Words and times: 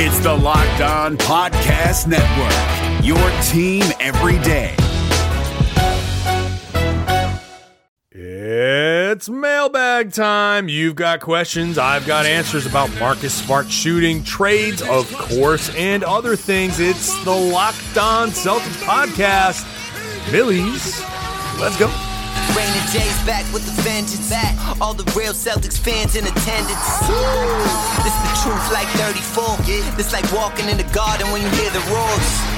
It's 0.00 0.20
the 0.20 0.32
Locked 0.32 0.80
On 0.80 1.16
Podcast 1.16 2.06
Network, 2.06 3.04
your 3.04 3.18
team 3.42 3.82
every 3.98 4.38
day. 4.44 4.76
It's 8.12 9.28
mailbag 9.28 10.12
time. 10.12 10.68
You've 10.68 10.94
got 10.94 11.18
questions. 11.18 11.78
I've 11.78 12.06
got 12.06 12.26
answers 12.26 12.64
about 12.64 12.96
Marcus 13.00 13.34
Smart 13.34 13.68
shooting, 13.68 14.22
trades, 14.22 14.82
of 14.82 15.12
course, 15.14 15.74
and 15.74 16.04
other 16.04 16.36
things. 16.36 16.78
It's 16.78 17.12
the 17.24 17.34
Locked 17.34 17.98
On 17.98 18.28
Celtics 18.28 18.80
podcast. 18.84 19.66
Billy's, 20.30 21.02
let's 21.58 21.76
go. 21.76 22.07
Rain 22.56 22.68
and 22.68 22.88
J's 22.90 23.18
back 23.26 23.44
with 23.52 23.64
the 23.64 23.74
vengeance. 23.82 24.30
Back. 24.30 24.54
All 24.80 24.94
the 24.94 25.04
real 25.16 25.32
Celtics 25.32 25.78
fans 25.78 26.16
in 26.16 26.24
attendance. 26.24 26.88
This 28.04 28.14
is 28.14 28.22
the 28.24 28.34
truth 28.42 28.72
like 28.72 28.88
34. 29.00 29.56
This 29.96 30.12
like 30.12 30.30
walking 30.32 30.68
in 30.68 30.76
the 30.76 30.88
garden 30.94 31.30
when 31.32 31.42
you 31.42 31.48
hear 31.50 31.70
the 31.70 31.82
roars. 31.90 32.57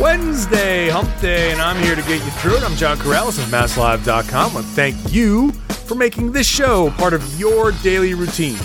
Wednesday, 0.00 0.88
hump 0.88 1.10
day, 1.20 1.52
and 1.52 1.60
I'm 1.60 1.80
here 1.82 1.94
to 1.94 2.02
get 2.02 2.24
you 2.24 2.30
through 2.32 2.56
it. 2.56 2.62
I'm 2.62 2.74
John 2.76 2.96
Karalis 2.96 3.38
of 3.38 3.44
MassLive.com. 3.50 4.56
And 4.56 4.64
thank 4.64 4.96
you 5.12 5.52
for 5.52 5.94
making 5.94 6.32
this 6.32 6.46
show 6.46 6.90
part 6.92 7.12
of 7.12 7.38
your 7.38 7.72
daily 7.82 8.14
routine. 8.14 8.58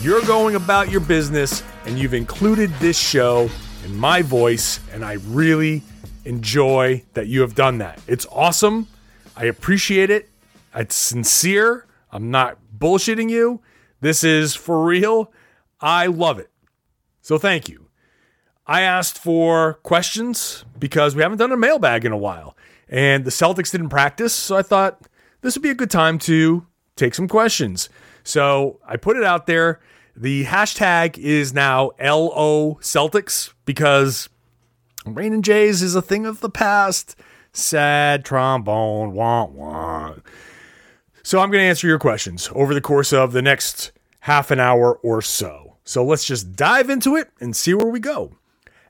You're 0.00 0.22
going 0.22 0.56
about 0.56 0.90
your 0.90 1.00
business, 1.00 1.62
and 1.86 1.98
you've 1.98 2.14
included 2.14 2.70
this 2.74 2.98
show 2.98 3.48
in 3.84 3.96
my 3.96 4.20
voice, 4.22 4.80
and 4.92 5.04
I 5.04 5.14
really 5.28 5.82
enjoy 6.24 7.04
that 7.14 7.28
you 7.28 7.40
have 7.40 7.54
done 7.54 7.78
that. 7.78 8.00
It's 8.06 8.26
awesome. 8.30 8.88
I 9.36 9.44
appreciate 9.44 10.10
it. 10.10 10.28
It's 10.74 10.94
sincere. 10.94 11.86
I'm 12.10 12.30
not 12.30 12.58
bullshitting 12.76 13.30
you. 13.30 13.60
This 14.00 14.24
is 14.24 14.54
for 14.54 14.84
real. 14.84 15.32
I 15.80 16.06
love 16.06 16.38
it. 16.38 16.50
So 17.22 17.38
thank 17.38 17.68
you. 17.68 17.87
I 18.68 18.82
asked 18.82 19.16
for 19.16 19.74
questions 19.82 20.66
because 20.78 21.16
we 21.16 21.22
haven't 21.22 21.38
done 21.38 21.52
a 21.52 21.56
mailbag 21.56 22.04
in 22.04 22.12
a 22.12 22.18
while. 22.18 22.54
And 22.86 23.24
the 23.24 23.30
Celtics 23.30 23.72
didn't 23.72 23.88
practice, 23.88 24.34
so 24.34 24.58
I 24.58 24.62
thought 24.62 25.08
this 25.40 25.56
would 25.56 25.62
be 25.62 25.70
a 25.70 25.74
good 25.74 25.90
time 25.90 26.18
to 26.20 26.66
take 26.94 27.14
some 27.14 27.28
questions. 27.28 27.88
So 28.24 28.78
I 28.86 28.98
put 28.98 29.16
it 29.16 29.24
out 29.24 29.46
there. 29.46 29.80
The 30.14 30.44
hashtag 30.44 31.16
is 31.16 31.54
now 31.54 31.92
LO 31.98 32.74
Celtics 32.82 33.54
because 33.64 34.28
Rain 35.06 35.32
and 35.32 35.44
Jays 35.44 35.80
is 35.80 35.94
a 35.94 36.02
thing 36.02 36.26
of 36.26 36.40
the 36.40 36.50
past. 36.50 37.16
Sad 37.52 38.22
trombone, 38.24 39.12
wah 39.12 39.46
wah. 39.46 40.16
So 41.22 41.40
I'm 41.40 41.50
going 41.50 41.62
to 41.62 41.68
answer 41.68 41.86
your 41.86 41.98
questions 41.98 42.50
over 42.54 42.74
the 42.74 42.80
course 42.82 43.14
of 43.14 43.32
the 43.32 43.42
next 43.42 43.92
half 44.20 44.50
an 44.50 44.60
hour 44.60 44.96
or 44.96 45.22
so. 45.22 45.76
So 45.84 46.04
let's 46.04 46.26
just 46.26 46.54
dive 46.54 46.90
into 46.90 47.16
it 47.16 47.30
and 47.40 47.56
see 47.56 47.72
where 47.72 47.88
we 47.88 48.00
go 48.00 48.37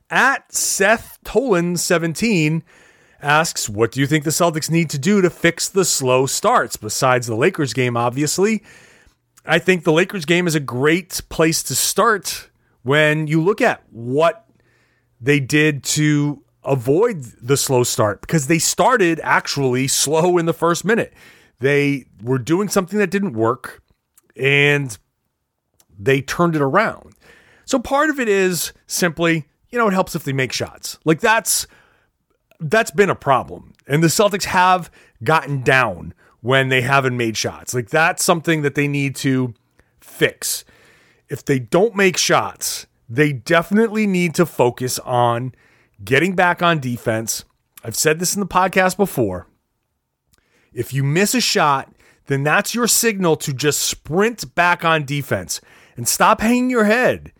at 0.09 0.53
Seth 0.53 1.19
Tolan 1.23 1.77
17 1.77 2.63
asks, 3.21 3.69
What 3.69 3.91
do 3.91 3.99
you 3.99 4.07
think 4.07 4.23
the 4.23 4.29
Celtics 4.29 4.69
need 4.69 4.89
to 4.89 4.99
do 4.99 5.21
to 5.21 5.29
fix 5.29 5.67
the 5.67 5.85
slow 5.85 6.25
starts? 6.25 6.77
Besides 6.77 7.27
the 7.27 7.35
Lakers 7.35 7.73
game, 7.73 7.97
obviously. 7.97 8.63
I 9.45 9.59
think 9.59 9.83
the 9.83 9.93
Lakers 9.93 10.25
game 10.25 10.47
is 10.47 10.55
a 10.55 10.59
great 10.59 11.21
place 11.29 11.63
to 11.63 11.75
start 11.75 12.49
when 12.83 13.27
you 13.27 13.41
look 13.41 13.61
at 13.61 13.83
what 13.91 14.45
they 15.19 15.39
did 15.39 15.83
to 15.83 16.43
avoid 16.63 17.23
the 17.41 17.57
slow 17.57 17.83
start 17.83 18.21
because 18.21 18.47
they 18.47 18.59
started 18.59 19.19
actually 19.23 19.87
slow 19.87 20.37
in 20.37 20.45
the 20.45 20.53
first 20.53 20.85
minute. 20.85 21.13
They 21.59 22.05
were 22.21 22.37
doing 22.37 22.69
something 22.69 22.99
that 22.99 23.11
didn't 23.11 23.33
work 23.33 23.81
and 24.35 24.97
they 25.97 26.21
turned 26.21 26.55
it 26.55 26.61
around. 26.61 27.13
So 27.65 27.79
part 27.79 28.09
of 28.09 28.19
it 28.19 28.29
is 28.29 28.73
simply 28.87 29.45
you 29.69 29.77
know, 29.77 29.87
it 29.87 29.93
helps 29.93 30.15
if 30.15 30.23
they 30.23 30.33
make 30.33 30.51
shots. 30.51 30.99
Like 31.05 31.19
that's 31.19 31.67
that's 32.59 32.91
been 32.91 33.09
a 33.09 33.15
problem. 33.15 33.73
And 33.87 34.03
the 34.03 34.07
Celtics 34.07 34.45
have 34.45 34.91
gotten 35.23 35.61
down 35.61 36.13
when 36.41 36.69
they 36.69 36.81
haven't 36.81 37.17
made 37.17 37.37
shots. 37.37 37.73
Like 37.73 37.89
that's 37.89 38.23
something 38.23 38.61
that 38.61 38.75
they 38.75 38.87
need 38.87 39.15
to 39.17 39.53
fix. 39.99 40.65
If 41.29 41.45
they 41.45 41.59
don't 41.59 41.95
make 41.95 42.17
shots, 42.17 42.87
they 43.07 43.33
definitely 43.33 44.07
need 44.07 44.35
to 44.35 44.45
focus 44.45 44.99
on 44.99 45.53
getting 46.03 46.35
back 46.35 46.61
on 46.61 46.79
defense. 46.79 47.45
I've 47.83 47.95
said 47.95 48.19
this 48.19 48.35
in 48.35 48.39
the 48.39 48.47
podcast 48.47 48.97
before. 48.97 49.47
If 50.73 50.93
you 50.93 51.03
miss 51.03 51.33
a 51.33 51.41
shot, 51.41 51.93
then 52.27 52.43
that's 52.43 52.75
your 52.75 52.87
signal 52.87 53.35
to 53.37 53.53
just 53.53 53.79
sprint 53.79 54.53
back 54.53 54.85
on 54.85 55.05
defense 55.05 55.61
and 55.97 56.07
stop 56.07 56.41
hanging 56.41 56.69
your 56.69 56.85
head. 56.85 57.31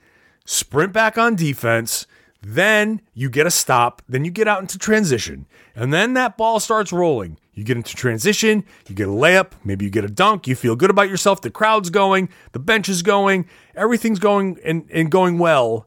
Sprint 0.46 0.92
back 0.92 1.18
on 1.18 1.36
defense 1.36 2.08
then 2.42 3.02
you 3.14 3.30
get 3.30 3.46
a 3.46 3.52
stop, 3.52 4.02
then 4.08 4.24
you 4.24 4.32
get 4.32 4.48
out 4.48 4.62
into 4.62 4.78
transition, 4.78 5.46
and 5.76 5.94
then 5.94 6.14
that 6.14 6.38
ball 6.38 6.60
starts 6.60 6.94
rolling. 6.94 7.38
You 7.54 7.66
get 7.66 7.76
into 7.76 7.94
transition, 7.94 8.64
you 8.88 8.96
get 8.96 9.10
a 9.10 9.12
layup, 9.12 9.52
maybe 9.66 9.84
you 9.84 9.92
get 9.92 10.06
a 10.06 10.10
dunk, 10.10 10.48
you 10.48 10.56
feel 10.56 10.78
good 10.78 10.90
about 10.90 11.10
yourself, 11.10 11.42
the 11.42 11.52
crowd's 11.52 11.90
going, 11.90 12.30
the 12.54 12.60
bench 12.60 12.88
is 12.88 13.02
going, 13.02 13.48
everything's 13.76 14.20
going 14.20 14.58
and, 14.64 14.90
and 14.94 15.12
going 15.12 15.38
well. 15.40 15.86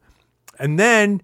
And 0.58 0.78
then 0.78 1.22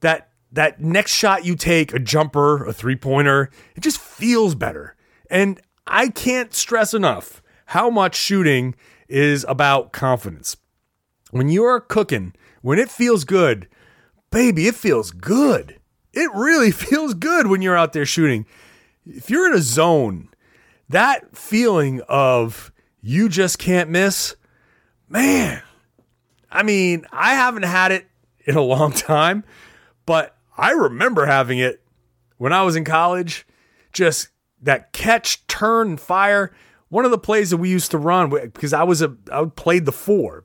that 0.00 0.30
that 0.52 0.80
next 0.80 1.12
shot 1.12 1.44
you 1.44 1.54
take, 1.54 1.92
a 1.92 1.98
jumper, 1.98 2.64
a 2.64 2.72
three-pointer, 2.72 3.50
it 3.76 3.80
just 3.80 4.00
feels 4.00 4.54
better. 4.54 4.96
And 5.30 5.60
I 5.86 6.08
can't 6.08 6.54
stress 6.54 6.94
enough 6.94 7.42
how 7.66 7.90
much 7.90 8.16
shooting 8.16 8.74
is 9.08 9.44
about 9.48 9.92
confidence. 9.92 10.56
When 11.30 11.48
you're 11.48 11.78
cooking, 11.78 12.32
when 12.62 12.78
it 12.78 12.90
feels 12.90 13.24
good, 13.24 13.68
baby, 14.30 14.66
it 14.66 14.74
feels 14.74 15.10
good. 15.10 15.78
It 16.12 16.30
really 16.34 16.70
feels 16.70 17.14
good 17.14 17.46
when 17.46 17.62
you're 17.62 17.76
out 17.76 17.92
there 17.92 18.06
shooting. 18.06 18.46
If 19.06 19.30
you're 19.30 19.46
in 19.46 19.56
a 19.56 19.62
zone, 19.62 20.28
that 20.88 21.36
feeling 21.36 22.00
of 22.08 22.72
you 23.00 23.28
just 23.28 23.58
can't 23.58 23.90
miss, 23.90 24.36
man. 25.08 25.62
I 26.50 26.62
mean, 26.62 27.06
I 27.12 27.34
haven't 27.34 27.62
had 27.62 27.92
it 27.92 28.08
in 28.44 28.56
a 28.56 28.62
long 28.62 28.92
time, 28.92 29.44
but 30.06 30.36
I 30.56 30.72
remember 30.72 31.26
having 31.26 31.58
it 31.58 31.82
when 32.36 32.52
I 32.52 32.62
was 32.62 32.76
in 32.76 32.84
college. 32.84 33.46
Just 33.92 34.28
that 34.62 34.92
catch, 34.92 35.46
turn, 35.46 35.96
fire. 35.96 36.52
One 36.88 37.04
of 37.04 37.10
the 37.10 37.18
plays 37.18 37.50
that 37.50 37.56
we 37.56 37.70
used 37.70 37.90
to 37.92 37.98
run 37.98 38.30
because 38.30 38.72
I 38.72 38.82
was 38.82 39.02
a 39.02 39.16
I 39.32 39.44
played 39.44 39.84
the 39.84 39.92
four, 39.92 40.44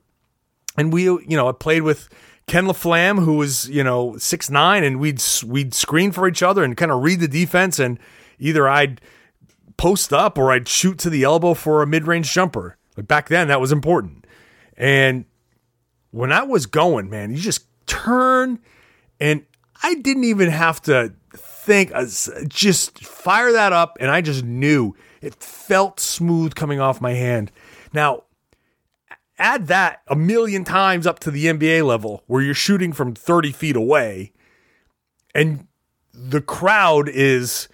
and 0.76 0.92
we 0.92 1.04
you 1.04 1.26
know 1.30 1.48
I 1.48 1.52
played 1.52 1.82
with 1.82 2.08
Ken 2.46 2.66
LaFlamme, 2.66 3.24
who 3.24 3.34
was 3.34 3.68
you 3.68 3.82
know 3.82 4.16
six 4.18 4.48
nine, 4.50 4.84
and 4.84 5.00
we'd 5.00 5.22
we'd 5.44 5.74
screen 5.74 6.12
for 6.12 6.28
each 6.28 6.42
other 6.42 6.62
and 6.62 6.76
kind 6.76 6.92
of 6.92 7.02
read 7.02 7.20
the 7.20 7.28
defense, 7.28 7.78
and 7.78 7.98
either 8.38 8.68
I'd 8.68 9.00
post 9.76 10.12
up 10.12 10.38
or 10.38 10.52
I'd 10.52 10.68
shoot 10.68 10.98
to 11.00 11.10
the 11.10 11.24
elbow 11.24 11.54
for 11.54 11.82
a 11.82 11.86
mid 11.86 12.06
range 12.06 12.32
jumper. 12.32 12.76
Like 12.96 13.08
back 13.08 13.28
then, 13.28 13.48
that 13.48 13.60
was 13.60 13.72
important. 13.72 14.26
And 14.76 15.24
when 16.12 16.32
I 16.32 16.44
was 16.44 16.66
going, 16.66 17.10
man, 17.10 17.30
you 17.32 17.38
just 17.38 17.66
turn, 17.86 18.60
and 19.18 19.44
I 19.82 19.94
didn't 19.96 20.24
even 20.24 20.48
have 20.50 20.80
to 20.82 21.12
think. 21.32 21.90
Uh, 21.92 22.06
just 22.46 23.04
fire 23.04 23.52
that 23.52 23.72
up, 23.72 23.96
and 24.00 24.08
I 24.08 24.20
just 24.20 24.44
knew 24.44 24.94
it 25.20 25.34
felt 25.34 25.98
smooth 25.98 26.54
coming 26.54 26.78
off 26.78 27.00
my 27.00 27.12
hand. 27.12 27.50
Now 27.92 28.22
add 29.38 29.66
that 29.66 30.02
a 30.08 30.16
million 30.16 30.64
times 30.64 31.06
up 31.06 31.18
to 31.20 31.30
the 31.30 31.46
NBA 31.46 31.86
level 31.86 32.22
where 32.26 32.42
you're 32.42 32.54
shooting 32.54 32.92
from 32.92 33.14
30 33.14 33.52
feet 33.52 33.76
away 33.76 34.32
and 35.34 35.66
the 36.14 36.40
crowd 36.40 37.08
is 37.10 37.68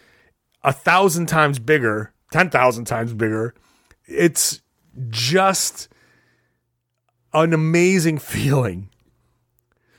a 0.64 0.72
thousand 0.72 1.26
times 1.26 1.60
bigger, 1.60 2.12
10,000 2.32 2.84
times 2.84 3.14
bigger. 3.14 3.54
It's 4.06 4.60
just 5.08 5.88
an 7.32 7.52
amazing 7.52 8.18
feeling. 8.18 8.88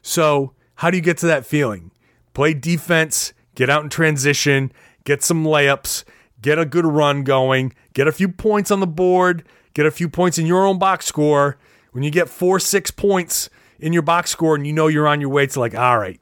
So, 0.02 0.54
how 0.76 0.92
do 0.92 0.98
you 0.98 1.04
get 1.04 1.18
to 1.20 1.28
that 1.28 1.46
feeling? 1.46 1.92
Play 2.34 2.54
defense, 2.54 3.32
get 3.56 3.70
out 3.70 3.84
in 3.84 3.90
transition, 3.90 4.74
get 5.06 5.24
some 5.24 5.46
layups, 5.46 6.04
get 6.42 6.60
a 6.60 6.66
good 6.66 6.86
run 6.86 7.24
going, 7.24 7.74
get 7.94 8.08
a 8.08 8.12
few 8.12 8.28
points 8.28 8.72
on 8.72 8.82
the 8.82 8.88
board, 8.88 9.48
get 9.74 9.86
a 9.86 9.92
few 9.92 10.10
points 10.10 10.38
in 10.38 10.46
your 10.46 10.66
own 10.66 10.80
box 10.80 11.06
score. 11.06 11.58
When 11.92 12.04
you 12.04 12.12
get 12.12 12.30
four, 12.30 12.60
six 12.60 12.92
points 12.92 13.50
in 13.80 13.94
your 13.94 14.02
box 14.02 14.32
score 14.32 14.56
and 14.56 14.66
you 14.66 14.74
know 14.74 14.88
you're 14.88 15.08
on 15.08 15.22
your 15.22 15.30
way 15.30 15.46
to 15.46 15.60
like, 15.60 15.76
all 15.76 16.00
right, 16.00 16.20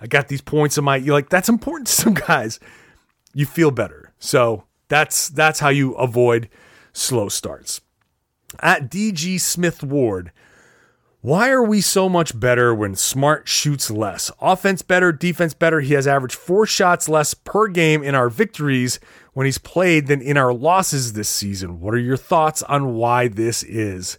I 0.00 0.06
got 0.06 0.28
these 0.28 0.40
points 0.40 0.78
in 0.78 0.84
my 0.84 0.96
you're 0.96 1.14
like 1.14 1.28
that's 1.28 1.48
important 1.48 1.88
to 1.88 1.92
some 1.92 2.14
guys. 2.28 2.60
You 3.34 3.46
feel 3.46 3.70
better. 3.70 4.12
So 4.18 4.64
that's 4.88 5.28
that's 5.28 5.60
how 5.60 5.68
you 5.68 5.94
avoid 5.94 6.48
slow 6.92 7.28
starts. 7.28 7.80
At 8.60 8.90
DG 8.90 9.40
Smith 9.40 9.82
Ward, 9.82 10.32
why 11.28 11.50
are 11.50 11.62
we 11.62 11.82
so 11.82 12.08
much 12.08 12.40
better 12.40 12.74
when 12.74 12.94
Smart 12.94 13.48
shoots 13.48 13.90
less? 13.90 14.30
Offense 14.40 14.80
better, 14.80 15.12
defense 15.12 15.52
better. 15.52 15.80
He 15.82 15.92
has 15.92 16.06
averaged 16.06 16.36
four 16.36 16.64
shots 16.64 17.06
less 17.06 17.34
per 17.34 17.68
game 17.68 18.02
in 18.02 18.14
our 18.14 18.30
victories 18.30 18.98
when 19.34 19.44
he's 19.44 19.58
played 19.58 20.06
than 20.06 20.22
in 20.22 20.38
our 20.38 20.54
losses 20.54 21.12
this 21.12 21.28
season. 21.28 21.80
What 21.80 21.92
are 21.92 21.98
your 21.98 22.16
thoughts 22.16 22.62
on 22.62 22.94
why 22.94 23.28
this 23.28 23.62
is? 23.62 24.18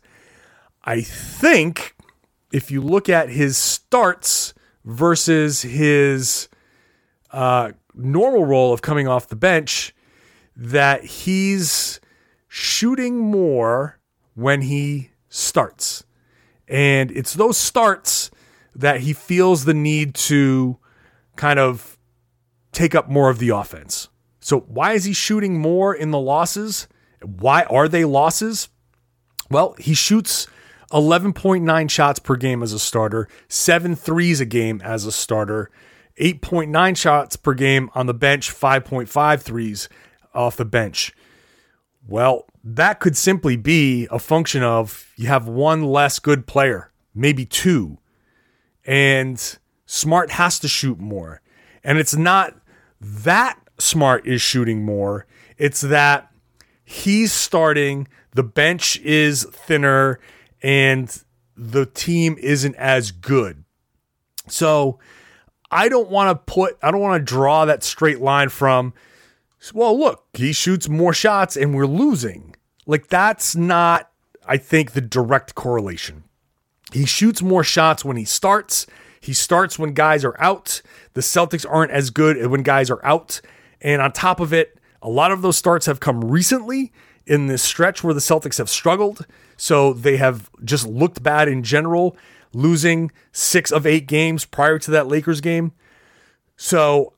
I 0.83 1.01
think 1.01 1.95
if 2.53 2.69
you 2.69 2.79
look 2.79 3.09
at 3.09 3.29
his 3.29 3.57
starts 3.57 4.53
versus 4.85 5.63
his 5.63 6.47
uh, 7.31 7.71
normal 7.95 8.45
role 8.45 8.71
of 8.71 8.83
coming 8.83 9.07
off 9.07 9.29
the 9.29 9.35
bench, 9.35 9.95
that 10.55 11.03
he's 11.05 11.99
shooting 12.47 13.17
more 13.17 13.97
when 14.35 14.61
he 14.61 15.09
starts. 15.27 16.03
And 16.69 17.11
it's 17.11 17.33
those 17.33 17.57
starts 17.57 18.29
that 18.75 19.01
he 19.01 19.13
feels 19.13 19.65
the 19.65 19.73
need 19.73 20.13
to 20.15 20.77
kind 21.35 21.59
of 21.59 21.97
take 22.71 22.93
up 22.93 23.09
more 23.09 23.29
of 23.29 23.39
the 23.39 23.49
offense. 23.49 24.09
So, 24.39 24.61
why 24.61 24.93
is 24.93 25.03
he 25.03 25.13
shooting 25.13 25.59
more 25.59 25.93
in 25.93 26.11
the 26.11 26.19
losses? 26.19 26.87
Why 27.21 27.63
are 27.63 27.87
they 27.87 28.05
losses? 28.05 28.69
Well, 29.49 29.75
he 29.79 29.93
shoots 29.93 30.47
11.9 30.91 31.89
shots 31.89 32.19
per 32.19 32.35
game 32.35 32.63
as 32.63 32.73
a 32.73 32.79
starter, 32.79 33.27
seven 33.47 33.95
threes 33.95 34.39
a 34.39 34.45
game 34.45 34.81
as 34.83 35.05
a 35.05 35.11
starter, 35.11 35.69
8.9 36.19 36.97
shots 36.97 37.35
per 37.35 37.53
game 37.53 37.89
on 37.95 38.05
the 38.05 38.13
bench, 38.13 38.51
5.5 38.53 39.41
threes 39.41 39.89
off 40.33 40.55
the 40.57 40.65
bench. 40.65 41.13
Well, 42.09 42.47
that 42.63 42.99
could 42.99 43.15
simply 43.15 43.55
be 43.55 44.07
a 44.09 44.17
function 44.17 44.63
of 44.63 45.13
you 45.15 45.27
have 45.27 45.47
one 45.47 45.83
less 45.83 46.17
good 46.17 46.47
player, 46.47 46.91
maybe 47.13 47.45
two, 47.45 47.99
and 48.83 49.57
Smart 49.85 50.31
has 50.31 50.57
to 50.59 50.67
shoot 50.67 50.99
more. 50.99 51.41
And 51.83 51.99
it's 51.99 52.15
not 52.15 52.59
that 52.99 53.59
Smart 53.77 54.25
is 54.25 54.41
shooting 54.41 54.83
more, 54.83 55.27
it's 55.59 55.81
that 55.81 56.31
he's 56.83 57.31
starting, 57.31 58.07
the 58.33 58.43
bench 58.43 58.99
is 59.01 59.43
thinner, 59.43 60.19
and 60.63 61.23
the 61.55 61.85
team 61.85 62.37
isn't 62.39 62.75
as 62.75 63.11
good. 63.11 63.63
So 64.47 64.97
I 65.69 65.89
don't 65.89 66.09
want 66.09 66.31
to 66.31 66.51
put, 66.51 66.75
I 66.81 66.89
don't 66.89 67.01
want 67.01 67.21
to 67.21 67.23
draw 67.23 67.65
that 67.65 67.83
straight 67.83 68.19
line 68.19 68.49
from 68.49 68.95
well, 69.73 69.97
look, 69.97 70.25
he 70.33 70.53
shoots 70.53 70.87
more 70.87 71.13
shots 71.13 71.57
and 71.57 71.75
we're 71.75 71.85
losing. 71.85 72.55
Like, 72.85 73.07
that's 73.07 73.55
not, 73.55 74.09
I 74.47 74.57
think, 74.57 74.91
the 74.91 75.01
direct 75.01 75.55
correlation. 75.55 76.23
He 76.91 77.05
shoots 77.05 77.41
more 77.41 77.63
shots 77.63 78.03
when 78.03 78.17
he 78.17 78.25
starts. 78.25 78.87
He 79.21 79.33
starts 79.33 79.77
when 79.77 79.93
guys 79.93 80.23
are 80.25 80.39
out. 80.41 80.81
The 81.13 81.21
Celtics 81.21 81.65
aren't 81.69 81.91
as 81.91 82.09
good 82.09 82.43
when 82.47 82.63
guys 82.63 82.89
are 82.89 83.05
out. 83.05 83.41
And 83.81 84.01
on 84.01 84.11
top 84.11 84.39
of 84.39 84.53
it, 84.53 84.79
a 85.01 85.09
lot 85.09 85.31
of 85.31 85.41
those 85.41 85.57
starts 85.57 85.85
have 85.85 85.99
come 85.99 86.23
recently 86.23 86.91
in 87.25 87.47
this 87.47 87.61
stretch 87.61 88.03
where 88.03 88.13
the 88.13 88.19
Celtics 88.19 88.57
have 88.57 88.69
struggled. 88.69 89.25
So 89.55 89.93
they 89.93 90.17
have 90.17 90.49
just 90.63 90.87
looked 90.87 91.21
bad 91.21 91.47
in 91.47 91.63
general, 91.63 92.17
losing 92.53 93.11
six 93.31 93.71
of 93.71 93.85
eight 93.85 94.07
games 94.07 94.45
prior 94.45 94.79
to 94.79 94.91
that 94.91 95.07
Lakers 95.07 95.41
game. 95.41 95.73
So 96.55 97.13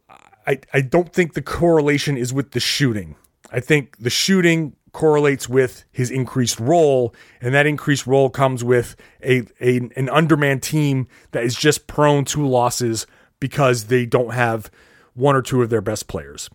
I, 0.48 0.60
I 0.74 0.82
don't 0.82 1.14
think 1.14 1.34
the 1.34 1.42
correlation 1.42 2.18
is 2.18 2.34
with 2.34 2.52
the 2.52 2.60
shooting. 2.60 3.16
I 3.52 3.60
think 3.60 3.98
the 3.98 4.10
shooting 4.10 4.76
correlates 4.92 5.48
with 5.48 5.86
his 5.92 6.12
increased 6.12 6.60
role, 6.60 7.14
and 7.40 7.54
that 7.54 7.66
increased 7.66 8.08
role 8.08 8.30
comes 8.30 8.64
with 8.64 8.96
a, 9.24 9.44
a 9.62 9.78
an 9.96 10.10
underman 10.10 10.60
team 10.60 11.08
that 11.32 11.44
is 11.44 11.56
just 11.56 11.88
prone 11.88 12.26
to 12.26 12.46
losses 12.46 13.08
because 13.40 13.86
they 13.86 14.06
don't 14.06 14.34
have 14.34 14.70
one 15.14 15.36
or 15.36 15.42
two 15.42 15.62
of 15.62 15.70
their 15.70 15.82
best 15.82 16.08
players. 16.08 16.50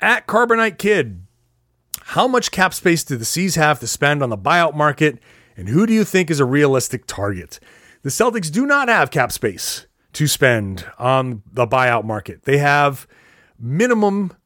At 0.00 0.26
Carbonite 0.26 0.78
Kid, 0.78 1.22
how 2.00 2.26
much 2.26 2.50
cap 2.50 2.74
space 2.74 3.04
do 3.04 3.16
the 3.16 3.24
C's 3.24 3.54
have 3.54 3.80
to 3.80 3.86
spend 3.86 4.22
on 4.22 4.30
the 4.30 4.38
buyout 4.38 4.74
market, 4.74 5.18
and 5.56 5.68
who 5.68 5.86
do 5.86 5.92
you 5.92 6.04
think 6.04 6.30
is 6.30 6.40
a 6.40 6.44
realistic 6.44 7.06
target? 7.06 7.60
The 8.02 8.10
Celtics 8.10 8.50
do 8.50 8.66
not 8.66 8.88
have 8.88 9.10
cap 9.10 9.30
space 9.30 9.86
to 10.14 10.26
spend 10.26 10.84
on 10.98 11.42
the 11.52 11.66
buyout 11.66 12.04
market. 12.04 12.42
They 12.42 12.58
have 12.58 13.06
minimum 13.58 14.36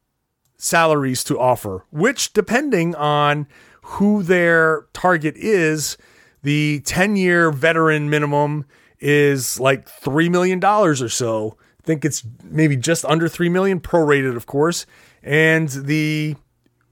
salaries 0.57 1.25
to 1.25 1.39
offer, 1.39 1.85
which, 1.91 2.33
depending 2.33 2.95
on 2.95 3.47
who 3.83 4.23
their 4.23 4.87
target 4.93 5.37
is, 5.37 5.97
the 6.43 6.81
10 6.81 7.17
year 7.17 7.51
veteran 7.51 8.09
minimum 8.11 8.67
is 8.99 9.61
like 9.61 9.89
$3 9.89 10.31
million 10.31 10.65
or 10.65 10.95
so. 10.95 11.57
I 11.81 11.83
think 11.87 12.05
it's 12.05 12.25
maybe 12.45 12.77
just 12.77 13.05
under 13.05 13.29
3 13.29 13.49
million, 13.49 13.81
prorated, 13.81 14.37
of 14.37 14.47
course. 14.47 14.87
And 15.23 15.69
the 15.69 16.37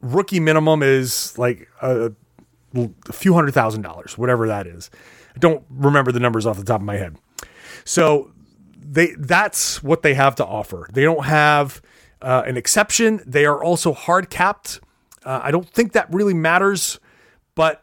rookie 0.01 0.41
minimum 0.41 0.83
is 0.83 1.37
like 1.39 1.69
a, 1.81 2.13
a 2.77 3.13
few 3.13 3.35
hundred 3.35 3.55
thousand 3.55 3.83
dollars, 3.83 4.19
whatever 4.19 4.47
that 4.49 4.67
is. 4.67 4.91
I 5.35 5.39
don't 5.39 5.65
remember 5.71 6.13
the 6.13 6.21
numbers 6.21 6.47
off 6.47 6.57
the 6.59 6.65
top 6.65 6.81
of 6.81 6.87
my 6.87 6.97
head. 6.97 7.17
So 7.85 8.33
they 8.87 9.15
that's 9.19 9.83
what 9.83 10.03
they 10.03 10.15
have 10.15 10.35
to 10.37 10.47
offer. 10.47 10.89
They 10.93 11.03
don't 11.03 11.25
have 11.25 11.81
uh, 12.21 12.43
an 12.47 12.57
exception. 12.57 13.23
They 13.27 13.47
are 13.47 13.63
also 13.63 13.93
hard 13.93 14.31
capped. 14.31 14.81
Uh, 15.25 15.41
I 15.43 15.51
don't 15.51 15.69
think 15.69 15.93
that 15.93 16.13
really 16.13 16.35
matters, 16.35 17.01
but 17.55 17.83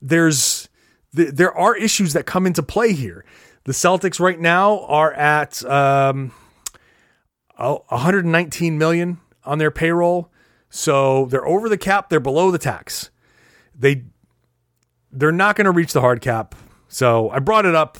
there's 0.00 0.68
th- 1.14 1.34
there 1.34 1.56
are 1.56 1.76
issues 1.76 2.12
that 2.12 2.24
come 2.24 2.46
into 2.46 2.62
play 2.62 2.92
here. 2.92 3.24
The 3.64 3.72
Celtics 3.72 4.20
right 4.20 4.38
now 4.38 4.84
are 4.86 5.12
at 5.12 5.64
um, 5.64 6.32
119 7.56 8.78
million 8.78 9.18
on 9.44 9.58
their 9.58 9.70
payroll, 9.70 10.30
so 10.68 11.26
they're 11.26 11.46
over 11.46 11.68
the 11.68 11.78
cap. 11.78 12.10
They're 12.10 12.20
below 12.20 12.50
the 12.50 12.58
tax. 12.58 13.10
They 13.74 14.04
they're 15.10 15.32
not 15.32 15.56
going 15.56 15.64
to 15.64 15.72
reach 15.72 15.92
the 15.92 16.00
hard 16.00 16.20
cap. 16.20 16.54
So 16.86 17.30
I 17.30 17.40
brought 17.40 17.66
it 17.66 17.74
up 17.74 17.98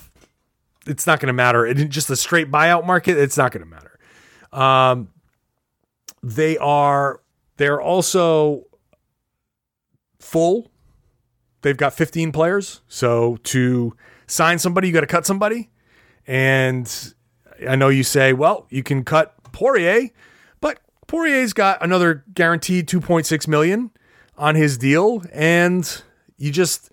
it's 0.90 1.06
not 1.06 1.20
going 1.20 1.28
to 1.28 1.32
matter. 1.32 1.66
It 1.66 1.88
just 1.88 2.10
a 2.10 2.16
straight 2.16 2.50
buyout 2.50 2.86
market. 2.86 3.16
It's 3.16 3.36
not 3.36 3.52
going 3.52 3.62
to 3.62 3.70
matter. 3.70 3.98
Um, 4.52 5.08
they 6.22 6.58
are 6.58 7.20
they're 7.56 7.80
also 7.80 8.66
full. 10.18 10.70
They've 11.62 11.76
got 11.76 11.92
15 11.92 12.32
players. 12.32 12.80
So 12.88 13.36
to 13.44 13.94
sign 14.26 14.58
somebody, 14.58 14.88
you 14.88 14.94
got 14.94 15.00
to 15.00 15.06
cut 15.06 15.26
somebody. 15.26 15.70
And 16.26 17.14
I 17.68 17.76
know 17.76 17.88
you 17.88 18.02
say, 18.02 18.32
well, 18.32 18.66
you 18.70 18.82
can 18.82 19.04
cut 19.04 19.34
Poirier, 19.52 20.08
but 20.60 20.78
Poirier's 21.06 21.52
got 21.52 21.82
another 21.82 22.24
guaranteed 22.32 22.88
2.6 22.88 23.48
million 23.48 23.90
on 24.38 24.54
his 24.54 24.78
deal, 24.78 25.22
and 25.32 26.02
you 26.38 26.50
just 26.50 26.89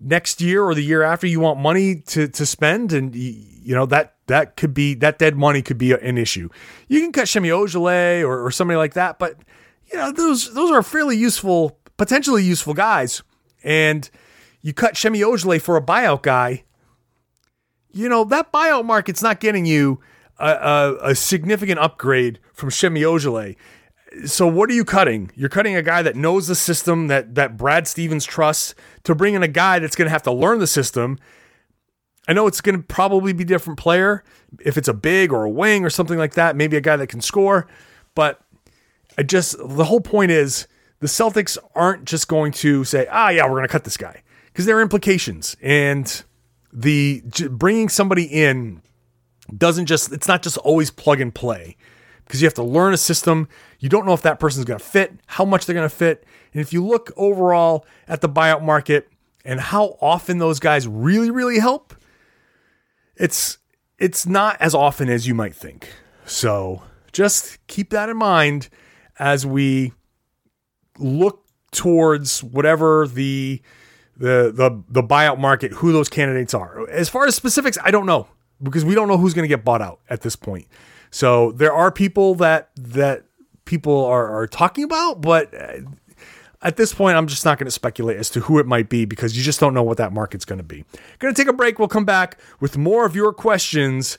next 0.00 0.40
year 0.40 0.62
or 0.62 0.74
the 0.74 0.82
year 0.82 1.02
after 1.02 1.26
you 1.26 1.40
want 1.40 1.58
money 1.58 1.96
to 1.96 2.28
to 2.28 2.46
spend 2.46 2.92
and 2.92 3.14
you 3.14 3.74
know 3.74 3.86
that 3.86 4.14
that 4.26 4.56
could 4.56 4.72
be 4.72 4.94
that 4.94 5.18
dead 5.18 5.36
money 5.36 5.62
could 5.62 5.78
be 5.78 5.92
an 5.92 6.16
issue. 6.16 6.48
You 6.86 7.00
can 7.00 7.12
cut 7.12 7.28
Semi 7.28 7.48
Ojeleye 7.48 8.22
or, 8.22 8.44
or 8.44 8.50
somebody 8.50 8.76
like 8.76 8.94
that, 8.94 9.18
but 9.18 9.36
you 9.90 9.98
know 9.98 10.12
those 10.12 10.54
those 10.54 10.70
are 10.70 10.82
fairly 10.82 11.16
useful, 11.16 11.78
potentially 11.96 12.44
useful 12.44 12.74
guys. 12.74 13.22
And 13.64 14.08
you 14.60 14.72
cut 14.72 14.96
Semi 14.96 15.20
Ojeleye 15.20 15.60
for 15.60 15.76
a 15.76 15.82
buyout 15.82 16.22
guy. 16.22 16.64
You 17.90 18.08
know 18.08 18.24
that 18.24 18.52
buyout 18.52 18.84
market's 18.84 19.22
not 19.22 19.40
getting 19.40 19.66
you 19.66 20.00
a, 20.38 20.50
a, 20.50 20.98
a 21.10 21.14
significant 21.14 21.80
upgrade 21.80 22.38
from 22.52 22.70
Semi 22.70 23.02
Ojeleye 23.02 23.56
so 24.24 24.46
what 24.46 24.70
are 24.70 24.74
you 24.74 24.84
cutting? 24.84 25.30
You're 25.34 25.48
cutting 25.48 25.76
a 25.76 25.82
guy 25.82 26.02
that 26.02 26.16
knows 26.16 26.46
the 26.46 26.54
system 26.54 27.08
that 27.08 27.34
that 27.34 27.56
Brad 27.56 27.86
Stevens 27.86 28.24
trusts 28.24 28.74
to 29.04 29.14
bring 29.14 29.34
in 29.34 29.42
a 29.42 29.48
guy 29.48 29.78
that's 29.78 29.96
going 29.96 30.06
to 30.06 30.12
have 30.12 30.22
to 30.24 30.32
learn 30.32 30.58
the 30.58 30.66
system. 30.66 31.18
I 32.26 32.32
know 32.32 32.46
it's 32.46 32.60
going 32.60 32.76
to 32.76 32.82
probably 32.82 33.32
be 33.32 33.44
different 33.44 33.78
player 33.78 34.22
if 34.60 34.76
it's 34.76 34.88
a 34.88 34.94
big 34.94 35.32
or 35.32 35.44
a 35.44 35.50
wing 35.50 35.84
or 35.84 35.90
something 35.90 36.18
like 36.18 36.34
that, 36.34 36.56
maybe 36.56 36.76
a 36.76 36.80
guy 36.80 36.96
that 36.96 37.06
can 37.08 37.20
score, 37.20 37.66
but 38.14 38.40
I 39.16 39.22
just 39.22 39.56
the 39.58 39.84
whole 39.84 40.00
point 40.00 40.30
is 40.30 40.66
the 41.00 41.06
Celtics 41.06 41.58
aren't 41.74 42.04
just 42.04 42.28
going 42.28 42.52
to 42.52 42.84
say, 42.84 43.06
"Ah, 43.10 43.30
yeah, 43.30 43.44
we're 43.44 43.56
going 43.56 43.62
to 43.62 43.68
cut 43.68 43.84
this 43.84 43.96
guy." 43.96 44.22
Because 44.46 44.66
there 44.66 44.76
are 44.78 44.82
implications 44.82 45.56
and 45.62 46.24
the 46.72 47.22
bringing 47.50 47.88
somebody 47.88 48.24
in 48.24 48.82
doesn't 49.56 49.86
just 49.86 50.12
it's 50.12 50.28
not 50.28 50.42
just 50.42 50.58
always 50.58 50.90
plug 50.90 51.20
and 51.20 51.34
play 51.34 51.76
because 52.28 52.42
you 52.42 52.46
have 52.46 52.54
to 52.54 52.62
learn 52.62 52.92
a 52.92 52.98
system. 52.98 53.48
You 53.80 53.88
don't 53.88 54.04
know 54.04 54.12
if 54.12 54.20
that 54.22 54.38
person's 54.38 54.66
going 54.66 54.78
to 54.78 54.84
fit, 54.84 55.14
how 55.26 55.46
much 55.46 55.64
they're 55.64 55.74
going 55.74 55.88
to 55.88 55.94
fit. 55.94 56.24
And 56.52 56.60
if 56.60 56.74
you 56.74 56.84
look 56.84 57.10
overall 57.16 57.86
at 58.06 58.20
the 58.20 58.28
buyout 58.28 58.62
market 58.62 59.08
and 59.46 59.58
how 59.58 59.96
often 60.00 60.36
those 60.36 60.60
guys 60.60 60.86
really, 60.86 61.30
really 61.30 61.58
help, 61.58 61.94
it's 63.16 63.58
it's 63.98 64.26
not 64.26 64.60
as 64.60 64.74
often 64.74 65.08
as 65.08 65.26
you 65.26 65.34
might 65.34 65.54
think. 65.54 65.90
So 66.26 66.82
just 67.12 67.66
keep 67.66 67.90
that 67.90 68.10
in 68.10 68.18
mind 68.18 68.68
as 69.18 69.46
we 69.46 69.94
look 70.98 71.46
towards 71.72 72.44
whatever 72.44 73.08
the 73.08 73.62
the 74.18 74.52
the 74.54 74.82
the 74.88 75.02
buyout 75.02 75.38
market, 75.38 75.72
who 75.72 75.92
those 75.92 76.10
candidates 76.10 76.52
are. 76.52 76.88
As 76.90 77.08
far 77.08 77.26
as 77.26 77.34
specifics, 77.34 77.78
I 77.82 77.90
don't 77.90 78.06
know 78.06 78.28
because 78.62 78.84
we 78.84 78.94
don't 78.94 79.08
know 79.08 79.16
who's 79.16 79.32
going 79.32 79.44
to 79.44 79.48
get 79.48 79.64
bought 79.64 79.80
out 79.80 80.00
at 80.10 80.20
this 80.20 80.36
point. 80.36 80.66
So 81.10 81.52
there 81.52 81.72
are 81.72 81.90
people 81.90 82.34
that 82.36 82.70
that 82.76 83.24
people 83.64 84.04
are, 84.04 84.26
are 84.40 84.46
talking 84.46 84.84
about, 84.84 85.20
but 85.20 85.52
uh, 85.54 85.80
at 86.62 86.76
this 86.76 86.92
point, 86.92 87.16
I'm 87.16 87.26
just 87.26 87.44
not 87.44 87.58
going 87.58 87.66
to 87.66 87.70
speculate 87.70 88.16
as 88.16 88.30
to 88.30 88.40
who 88.40 88.58
it 88.58 88.66
might 88.66 88.88
be 88.88 89.04
because 89.04 89.36
you 89.36 89.42
just 89.42 89.60
don't 89.60 89.74
know 89.74 89.82
what 89.82 89.96
that 89.98 90.12
market's 90.12 90.44
going 90.44 90.58
to 90.58 90.64
be. 90.64 90.84
Going 91.18 91.32
to 91.32 91.40
take 91.40 91.48
a 91.48 91.52
break. 91.52 91.78
We'll 91.78 91.88
come 91.88 92.04
back 92.04 92.38
with 92.60 92.76
more 92.76 93.06
of 93.06 93.14
your 93.14 93.32
questions 93.32 94.18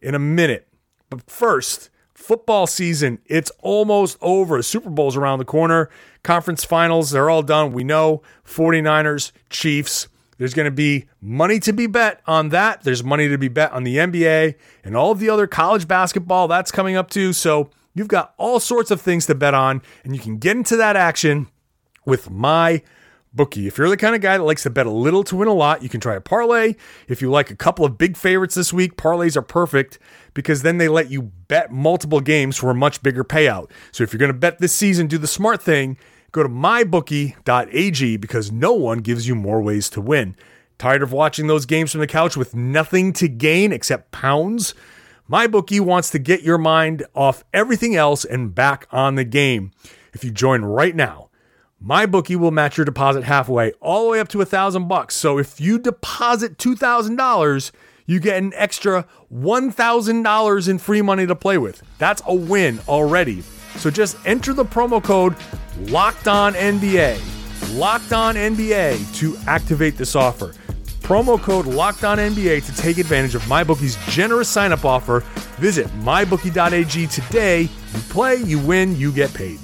in 0.00 0.14
a 0.14 0.18
minute. 0.18 0.68
But 1.08 1.28
first, 1.28 1.90
football 2.14 2.68
season, 2.68 3.18
it's 3.26 3.50
almost 3.58 4.16
over. 4.20 4.62
Super 4.62 4.90
Bowl's 4.90 5.16
around 5.16 5.40
the 5.40 5.44
corner. 5.44 5.90
Conference 6.22 6.64
finals, 6.64 7.10
they're 7.10 7.28
all 7.28 7.42
done. 7.42 7.72
We 7.72 7.82
know 7.82 8.22
49ers, 8.46 9.32
Chiefs. 9.48 10.06
There's 10.40 10.54
going 10.54 10.64
to 10.64 10.70
be 10.70 11.04
money 11.20 11.60
to 11.60 11.72
be 11.74 11.86
bet 11.86 12.22
on 12.26 12.48
that. 12.48 12.82
There's 12.82 13.04
money 13.04 13.28
to 13.28 13.36
be 13.36 13.48
bet 13.48 13.72
on 13.72 13.84
the 13.84 13.98
NBA 13.98 14.54
and 14.82 14.96
all 14.96 15.10
of 15.10 15.18
the 15.18 15.28
other 15.28 15.46
college 15.46 15.86
basketball 15.86 16.48
that's 16.48 16.72
coming 16.72 16.96
up 16.96 17.10
too. 17.10 17.34
So 17.34 17.68
you've 17.92 18.08
got 18.08 18.32
all 18.38 18.58
sorts 18.58 18.90
of 18.90 19.02
things 19.02 19.26
to 19.26 19.34
bet 19.34 19.52
on, 19.52 19.82
and 20.02 20.16
you 20.16 20.18
can 20.18 20.38
get 20.38 20.56
into 20.56 20.78
that 20.78 20.96
action 20.96 21.48
with 22.06 22.30
my 22.30 22.80
bookie. 23.34 23.66
If 23.66 23.76
you're 23.76 23.90
the 23.90 23.98
kind 23.98 24.14
of 24.14 24.22
guy 24.22 24.38
that 24.38 24.44
likes 24.44 24.62
to 24.62 24.70
bet 24.70 24.86
a 24.86 24.90
little 24.90 25.22
to 25.24 25.36
win 25.36 25.46
a 25.46 25.52
lot, 25.52 25.82
you 25.82 25.90
can 25.90 26.00
try 26.00 26.14
a 26.14 26.22
parlay. 26.22 26.74
If 27.06 27.20
you 27.20 27.30
like 27.30 27.50
a 27.50 27.54
couple 27.54 27.84
of 27.84 27.98
big 27.98 28.16
favorites 28.16 28.54
this 28.54 28.72
week, 28.72 28.96
parlays 28.96 29.36
are 29.36 29.42
perfect 29.42 29.98
because 30.32 30.62
then 30.62 30.78
they 30.78 30.88
let 30.88 31.10
you 31.10 31.32
bet 31.48 31.70
multiple 31.70 32.22
games 32.22 32.56
for 32.56 32.70
a 32.70 32.74
much 32.74 33.02
bigger 33.02 33.24
payout. 33.24 33.70
So 33.92 34.04
if 34.04 34.14
you're 34.14 34.18
going 34.18 34.32
to 34.32 34.38
bet 34.38 34.58
this 34.58 34.72
season, 34.72 35.06
do 35.06 35.18
the 35.18 35.26
smart 35.26 35.60
thing. 35.60 35.98
Go 36.32 36.42
to 36.42 36.48
mybookie.ag 36.48 38.16
because 38.16 38.52
no 38.52 38.72
one 38.72 38.98
gives 38.98 39.26
you 39.26 39.34
more 39.34 39.60
ways 39.60 39.90
to 39.90 40.00
win. 40.00 40.36
Tired 40.78 41.02
of 41.02 41.12
watching 41.12 41.46
those 41.46 41.66
games 41.66 41.92
from 41.92 42.00
the 42.00 42.06
couch 42.06 42.36
with 42.36 42.54
nothing 42.54 43.12
to 43.14 43.28
gain 43.28 43.72
except 43.72 44.12
pounds? 44.12 44.74
MyBookie 45.30 45.80
wants 45.80 46.10
to 46.10 46.18
get 46.18 46.42
your 46.42 46.58
mind 46.58 47.04
off 47.14 47.44
everything 47.52 47.94
else 47.94 48.24
and 48.24 48.54
back 48.54 48.86
on 48.90 49.14
the 49.14 49.24
game. 49.24 49.70
If 50.12 50.24
you 50.24 50.30
join 50.30 50.64
right 50.64 50.96
now, 50.96 51.28
my 51.78 52.04
bookie 52.04 52.34
will 52.34 52.50
match 52.50 52.76
your 52.76 52.84
deposit 52.84 53.24
halfway, 53.24 53.72
all 53.74 54.04
the 54.04 54.10
way 54.10 54.20
up 54.20 54.28
to 54.28 54.40
a 54.40 54.44
thousand 54.44 54.88
bucks. 54.88 55.14
So 55.14 55.38
if 55.38 55.60
you 55.60 55.78
deposit 55.78 56.58
two 56.58 56.74
thousand 56.74 57.16
dollars, 57.16 57.70
you 58.06 58.18
get 58.18 58.42
an 58.42 58.52
extra 58.56 59.06
one 59.28 59.70
thousand 59.70 60.24
dollars 60.24 60.66
in 60.66 60.78
free 60.78 61.00
money 61.00 61.26
to 61.26 61.36
play 61.36 61.58
with. 61.58 61.82
That's 61.98 62.22
a 62.26 62.34
win 62.34 62.80
already. 62.88 63.42
So 63.76 63.88
just 63.88 64.16
enter 64.26 64.52
the 64.52 64.64
promo 64.64 65.02
code 65.02 65.36
Locked 65.88 66.28
On 66.28 66.52
NBA, 66.52 67.18
Locked 67.76 68.12
On 68.12 68.34
NBA 68.34 69.16
to 69.18 69.36
activate 69.46 69.96
this 69.96 70.14
offer. 70.14 70.52
Promo 71.00 71.40
code 71.40 71.64
Locked 71.64 72.04
On 72.04 72.18
NBA 72.18 72.66
to 72.66 72.76
take 72.76 72.98
advantage 72.98 73.34
of 73.34 73.42
MyBookie's 73.44 73.96
generous 74.14 74.48
sign-up 74.48 74.84
offer. 74.84 75.20
Visit 75.58 75.86
mybookie.ag 76.04 77.06
today. 77.06 77.62
You 77.62 78.00
play, 78.10 78.36
you 78.36 78.58
win, 78.58 78.94
you 78.94 79.10
get 79.10 79.32
paid. 79.32 79.58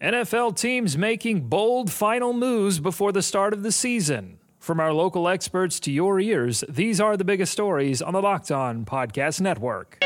NFL 0.00 0.56
teams 0.56 0.96
making 0.96 1.48
bold 1.48 1.90
final 1.90 2.32
moves 2.32 2.78
before 2.78 3.10
the 3.10 3.22
start 3.22 3.52
of 3.52 3.64
the 3.64 3.72
season. 3.72 4.38
From 4.66 4.80
our 4.80 4.92
local 4.92 5.28
experts 5.28 5.78
to 5.78 5.92
your 5.92 6.18
ears, 6.18 6.64
these 6.68 7.00
are 7.00 7.16
the 7.16 7.22
biggest 7.22 7.52
stories 7.52 8.02
on 8.02 8.14
the 8.14 8.20
Locked 8.20 8.50
On 8.50 8.84
Podcast 8.84 9.40
Network. 9.40 10.02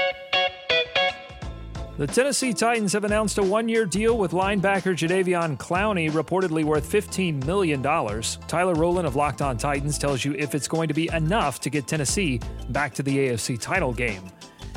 The 1.97 2.07
Tennessee 2.07 2.53
Titans 2.53 2.93
have 2.93 3.05
announced 3.05 3.39
a 3.39 3.43
one 3.43 3.71
year 3.71 3.87
deal 3.87 4.19
with 4.19 4.33
linebacker 4.33 4.95
Jadeveon 4.95 5.57
Clowney, 5.57 6.11
reportedly 6.11 6.63
worth 6.63 6.87
$15 6.93 7.43
million. 7.47 7.83
Tyler 7.83 8.75
Rowland 8.75 9.07
of 9.07 9.17
Locked 9.17 9.41
On 9.41 9.57
Titans 9.57 9.97
tells 9.97 10.27
you 10.27 10.35
if 10.35 10.55
it's 10.55 10.69
going 10.69 10.89
to 10.89 10.95
be 10.95 11.09
enough 11.15 11.59
to 11.61 11.71
get 11.71 11.87
Tennessee 11.87 12.39
back 12.69 12.93
to 12.93 13.03
the 13.03 13.17
AFC 13.17 13.59
title 13.59 13.95
game. 13.95 14.31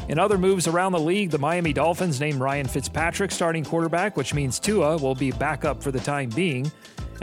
In 0.07 0.17
other 0.17 0.37
moves 0.37 0.65
around 0.65 0.93
the 0.93 0.99
league, 1.01 1.29
the 1.29 1.37
Miami 1.37 1.73
Dolphins 1.73 2.21
named 2.21 2.39
Ryan 2.39 2.69
Fitzpatrick 2.69 3.31
starting 3.31 3.65
quarterback, 3.65 4.15
which 4.15 4.33
means 4.33 4.59
Tua 4.59 4.95
will 4.95 5.15
be 5.15 5.31
back 5.31 5.65
up 5.65 5.83
for 5.83 5.91
the 5.91 5.99
time 5.99 6.29
being. 6.29 6.71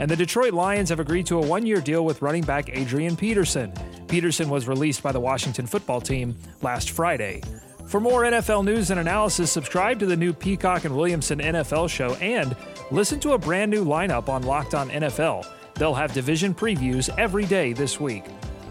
And 0.01 0.09
the 0.09 0.15
Detroit 0.15 0.53
Lions 0.53 0.89
have 0.89 0.99
agreed 0.99 1.27
to 1.27 1.37
a 1.37 1.45
one 1.45 1.63
year 1.63 1.79
deal 1.79 2.03
with 2.03 2.23
running 2.23 2.41
back 2.41 2.75
Adrian 2.75 3.15
Peterson. 3.15 3.71
Peterson 4.07 4.49
was 4.49 4.67
released 4.67 5.03
by 5.03 5.11
the 5.11 5.19
Washington 5.19 5.67
football 5.67 6.01
team 6.01 6.35
last 6.63 6.89
Friday. 6.89 7.43
For 7.85 7.99
more 7.99 8.23
NFL 8.23 8.65
news 8.65 8.89
and 8.89 8.99
analysis, 8.99 9.51
subscribe 9.51 9.99
to 9.99 10.07
the 10.07 10.17
new 10.17 10.33
Peacock 10.33 10.85
and 10.85 10.97
Williamson 10.97 11.37
NFL 11.37 11.87
show 11.87 12.15
and 12.15 12.55
listen 12.89 13.19
to 13.19 13.33
a 13.33 13.37
brand 13.37 13.69
new 13.69 13.85
lineup 13.85 14.27
on 14.27 14.41
Locked 14.41 14.73
On 14.73 14.89
NFL. 14.89 15.45
They'll 15.75 15.93
have 15.93 16.13
division 16.13 16.55
previews 16.55 17.15
every 17.19 17.45
day 17.45 17.71
this 17.71 17.99
week. 17.99 18.23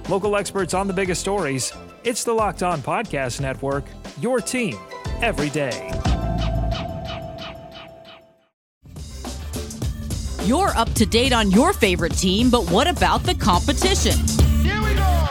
Local 0.09 0.35
experts 0.35 0.75
on 0.75 0.89
the 0.89 0.93
biggest 0.93 1.21
stories. 1.21 1.73
It's 2.03 2.25
the 2.25 2.33
Locked 2.33 2.65
On 2.65 2.81
Podcast 2.81 3.41
Network, 3.41 3.85
your 4.21 4.41
team 4.41 4.77
every 5.23 5.51
day. 5.51 5.93
You're 10.45 10.69
up 10.71 10.91
to 10.95 11.05
date 11.05 11.35
on 11.35 11.51
your 11.51 11.75
favorite 11.75 12.15
team, 12.15 12.49
but 12.49 12.71
what 12.71 12.89
about 12.89 13.23
the 13.25 13.35
competition? 13.35 14.17
Here 14.63 14.81
we 14.83 14.95
go. 14.95 15.27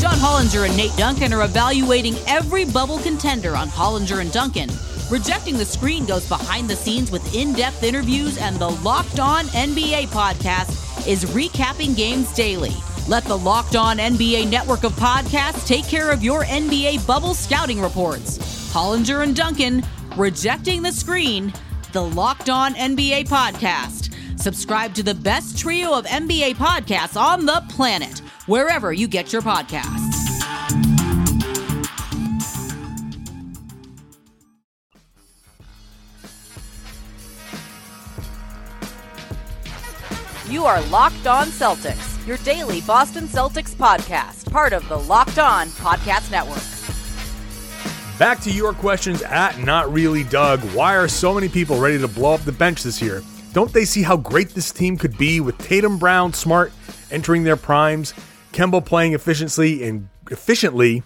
John 0.00 0.16
Hollinger 0.16 0.66
and 0.66 0.74
Nate 0.74 0.96
Duncan 0.96 1.34
are 1.34 1.44
evaluating 1.44 2.16
every 2.26 2.64
bubble 2.64 2.98
contender 2.98 3.54
on 3.54 3.68
Hollinger 3.68 4.22
and 4.22 4.32
Duncan. 4.32 4.70
Rejecting 5.10 5.58
the 5.58 5.66
Screen 5.66 6.06
goes 6.06 6.26
behind 6.26 6.68
the 6.68 6.74
scenes 6.74 7.10
with 7.10 7.34
in 7.34 7.52
depth 7.52 7.82
interviews, 7.82 8.38
and 8.38 8.56
the 8.56 8.70
Locked 8.70 9.20
On 9.20 9.44
NBA 9.48 10.06
podcast 10.06 11.06
is 11.06 11.26
recapping 11.26 11.94
games 11.94 12.32
daily. 12.32 12.72
Let 13.06 13.24
the 13.24 13.36
Locked 13.36 13.76
On 13.76 13.98
NBA 13.98 14.50
network 14.50 14.84
of 14.84 14.92
podcasts 14.92 15.66
take 15.66 15.86
care 15.86 16.10
of 16.10 16.24
your 16.24 16.44
NBA 16.44 17.06
bubble 17.06 17.34
scouting 17.34 17.82
reports. 17.82 18.38
Hollinger 18.72 19.22
and 19.22 19.36
Duncan, 19.36 19.84
Rejecting 20.16 20.80
the 20.80 20.92
Screen, 20.92 21.52
the 21.94 22.02
Locked 22.02 22.50
On 22.50 22.74
NBA 22.74 23.28
podcast. 23.28 24.12
Subscribe 24.38 24.94
to 24.94 25.04
the 25.04 25.14
best 25.14 25.56
trio 25.56 25.96
of 25.96 26.04
NBA 26.06 26.56
podcasts 26.56 27.16
on 27.16 27.46
the 27.46 27.62
planet, 27.68 28.18
wherever 28.46 28.92
you 28.92 29.06
get 29.06 29.32
your 29.32 29.42
podcasts. 29.42 30.10
You 40.50 40.64
are 40.64 40.82
Locked 40.86 41.28
On 41.28 41.46
Celtics, 41.46 42.26
your 42.26 42.38
daily 42.38 42.80
Boston 42.80 43.28
Celtics 43.28 43.72
podcast, 43.72 44.50
part 44.50 44.72
of 44.72 44.88
the 44.88 44.98
Locked 44.98 45.38
On 45.38 45.68
Podcast 45.68 46.32
Network. 46.32 46.73
Back 48.18 48.38
to 48.42 48.50
your 48.52 48.72
questions 48.72 49.22
at 49.22 49.58
Not 49.58 49.92
Really 49.92 50.22
Doug. 50.22 50.60
Why 50.72 50.94
are 50.94 51.08
so 51.08 51.34
many 51.34 51.48
people 51.48 51.80
ready 51.80 51.98
to 51.98 52.06
blow 52.06 52.34
up 52.34 52.42
the 52.42 52.52
bench 52.52 52.84
this 52.84 53.02
year? 53.02 53.24
Don't 53.52 53.72
they 53.72 53.84
see 53.84 54.04
how 54.04 54.16
great 54.16 54.50
this 54.50 54.70
team 54.70 54.96
could 54.96 55.18
be 55.18 55.40
with 55.40 55.58
Tatum, 55.58 55.98
Brown, 55.98 56.32
Smart 56.32 56.72
entering 57.10 57.42
their 57.42 57.56
primes, 57.56 58.14
Kemba 58.52 58.84
playing 58.84 59.14
efficiently 59.14 59.82
and 59.82 60.08
efficiently, 60.30 61.02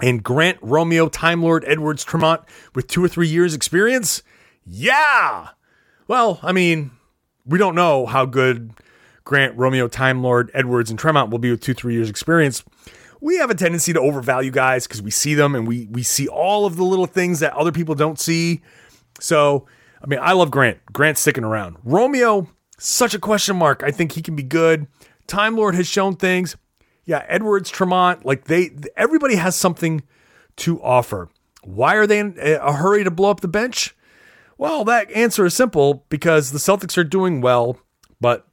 and 0.00 0.22
Grant, 0.22 0.56
Romeo, 0.62 1.10
Time 1.10 1.42
Lord, 1.42 1.64
Edwards, 1.66 2.02
Tremont 2.02 2.40
with 2.74 2.86
two 2.86 3.04
or 3.04 3.08
three 3.08 3.28
years 3.28 3.54
experience? 3.54 4.22
Yeah. 4.64 5.48
Well, 6.08 6.40
I 6.42 6.52
mean, 6.52 6.92
we 7.44 7.58
don't 7.58 7.74
know 7.74 8.06
how 8.06 8.24
good 8.24 8.72
Grant, 9.24 9.54
Romeo, 9.58 9.86
Time 9.86 10.22
Lord, 10.22 10.50
Edwards, 10.54 10.88
and 10.88 10.98
Tremont 10.98 11.30
will 11.30 11.38
be 11.38 11.50
with 11.50 11.60
two, 11.60 11.74
three 11.74 11.92
years 11.92 12.08
experience. 12.08 12.64
We 13.22 13.36
have 13.36 13.50
a 13.50 13.54
tendency 13.54 13.92
to 13.92 14.00
overvalue 14.00 14.50
guys 14.50 14.86
because 14.86 15.00
we 15.00 15.12
see 15.12 15.34
them 15.34 15.54
and 15.54 15.66
we 15.66 15.86
we 15.90 16.02
see 16.02 16.26
all 16.26 16.66
of 16.66 16.76
the 16.76 16.82
little 16.82 17.06
things 17.06 17.38
that 17.38 17.54
other 17.54 17.70
people 17.70 17.94
don't 17.94 18.18
see. 18.18 18.62
So, 19.20 19.66
I 20.02 20.08
mean, 20.08 20.18
I 20.20 20.32
love 20.32 20.50
Grant. 20.50 20.80
Grant's 20.92 21.20
sticking 21.20 21.44
around. 21.44 21.76
Romeo, 21.84 22.48
such 22.78 23.14
a 23.14 23.20
question 23.20 23.56
mark. 23.56 23.84
I 23.84 23.92
think 23.92 24.12
he 24.12 24.22
can 24.22 24.34
be 24.34 24.42
good. 24.42 24.88
Time 25.28 25.56
Lord 25.56 25.76
has 25.76 25.86
shown 25.86 26.16
things. 26.16 26.56
Yeah, 27.04 27.24
Edwards, 27.28 27.70
Tremont, 27.70 28.24
like 28.24 28.44
they, 28.44 28.70
everybody 28.96 29.36
has 29.36 29.54
something 29.54 30.02
to 30.56 30.82
offer. 30.82 31.28
Why 31.62 31.94
are 31.94 32.06
they 32.06 32.18
in 32.18 32.36
a 32.40 32.72
hurry 32.72 33.04
to 33.04 33.10
blow 33.10 33.30
up 33.30 33.40
the 33.40 33.48
bench? 33.48 33.94
Well, 34.58 34.84
that 34.84 35.10
answer 35.12 35.44
is 35.46 35.54
simple 35.54 36.04
because 36.08 36.50
the 36.50 36.58
Celtics 36.58 36.98
are 36.98 37.04
doing 37.04 37.40
well, 37.40 37.78
but 38.20 38.46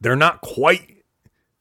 they're 0.00 0.16
not 0.16 0.40
quite 0.40 1.04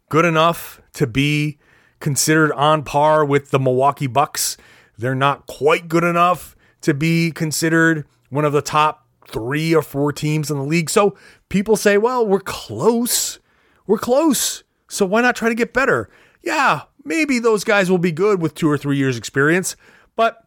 good 0.09 0.25
enough 0.25 0.81
to 0.93 1.07
be 1.07 1.59
considered 1.99 2.51
on 2.53 2.83
par 2.83 3.25
with 3.25 3.51
the 3.51 3.59
Milwaukee 3.59 4.07
Bucks. 4.07 4.57
They're 4.97 5.15
not 5.15 5.47
quite 5.47 5.87
good 5.87 6.03
enough 6.03 6.55
to 6.81 6.93
be 6.93 7.31
considered 7.31 8.05
one 8.29 8.45
of 8.45 8.53
the 8.53 8.61
top 8.61 9.07
three 9.27 9.75
or 9.75 9.81
four 9.81 10.11
teams 10.11 10.49
in 10.49 10.57
the 10.57 10.63
league. 10.63 10.89
So 10.89 11.15
people 11.49 11.75
say, 11.75 11.97
well, 11.97 12.25
we're 12.25 12.39
close. 12.39 13.39
We're 13.85 13.97
close. 13.97 14.63
So 14.87 15.05
why 15.05 15.21
not 15.21 15.35
try 15.35 15.49
to 15.49 15.55
get 15.55 15.73
better? 15.73 16.09
Yeah, 16.41 16.83
maybe 17.03 17.39
those 17.39 17.63
guys 17.63 17.91
will 17.91 17.97
be 17.97 18.11
good 18.11 18.41
with 18.41 18.55
two 18.55 18.69
or 18.69 18.77
three 18.77 18.97
years 18.97 19.17
experience, 19.17 19.75
but 20.15 20.45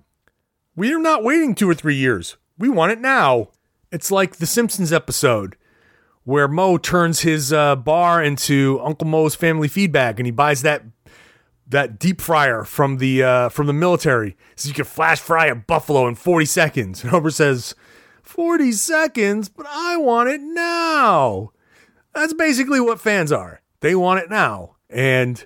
we're 0.75 1.01
not 1.01 1.23
waiting 1.23 1.55
two 1.55 1.69
or 1.69 1.75
three 1.75 1.97
years. 1.97 2.37
We 2.59 2.69
want 2.69 2.93
it 2.93 3.01
now. 3.01 3.51
It's 3.91 4.11
like 4.11 4.37
the 4.37 4.47
Simpsons 4.47 4.93
episode 4.93 5.57
where 6.25 6.49
Moe 6.49 6.79
turns 6.79 7.21
his 7.21 7.53
uh, 7.53 7.77
bar 7.77 8.23
into 8.23 8.81
Uncle 8.83 9.07
Moe's 9.07 9.35
family 9.35 9.69
Feedbag, 9.69 10.19
and 10.19 10.27
he 10.27 10.31
buys 10.31 10.63
that 10.63 10.85
that 11.73 11.99
deep 11.99 12.21
fryer 12.21 12.65
from 12.65 12.99
the 12.99 13.23
uh, 13.23 13.49
from 13.49 13.67
the 13.67 13.73
military, 13.73 14.37
so 14.55 14.69
you 14.69 14.75
can 14.75 14.85
flash 14.85 15.21
fry 15.21 15.47
a 15.47 15.55
buffalo 15.55 16.07
in 16.07 16.15
40 16.15 16.47
seconds. 16.47 17.03
And 17.03 17.11
Homer 17.11 17.31
says, 17.31 17.75
40 18.23 18.73
seconds, 18.73 19.49
but 19.49 19.67
I 19.69 19.97
want 19.97 20.29
it 20.31 20.41
now. 20.41 21.53
That's 22.15 22.33
basically 22.33 22.81
what 22.81 23.01
fans 23.01 23.33
are. 23.33 23.61
They 23.81 23.95
want 23.95 24.21
it 24.21 24.31
now, 24.31 24.77
and 24.89 25.45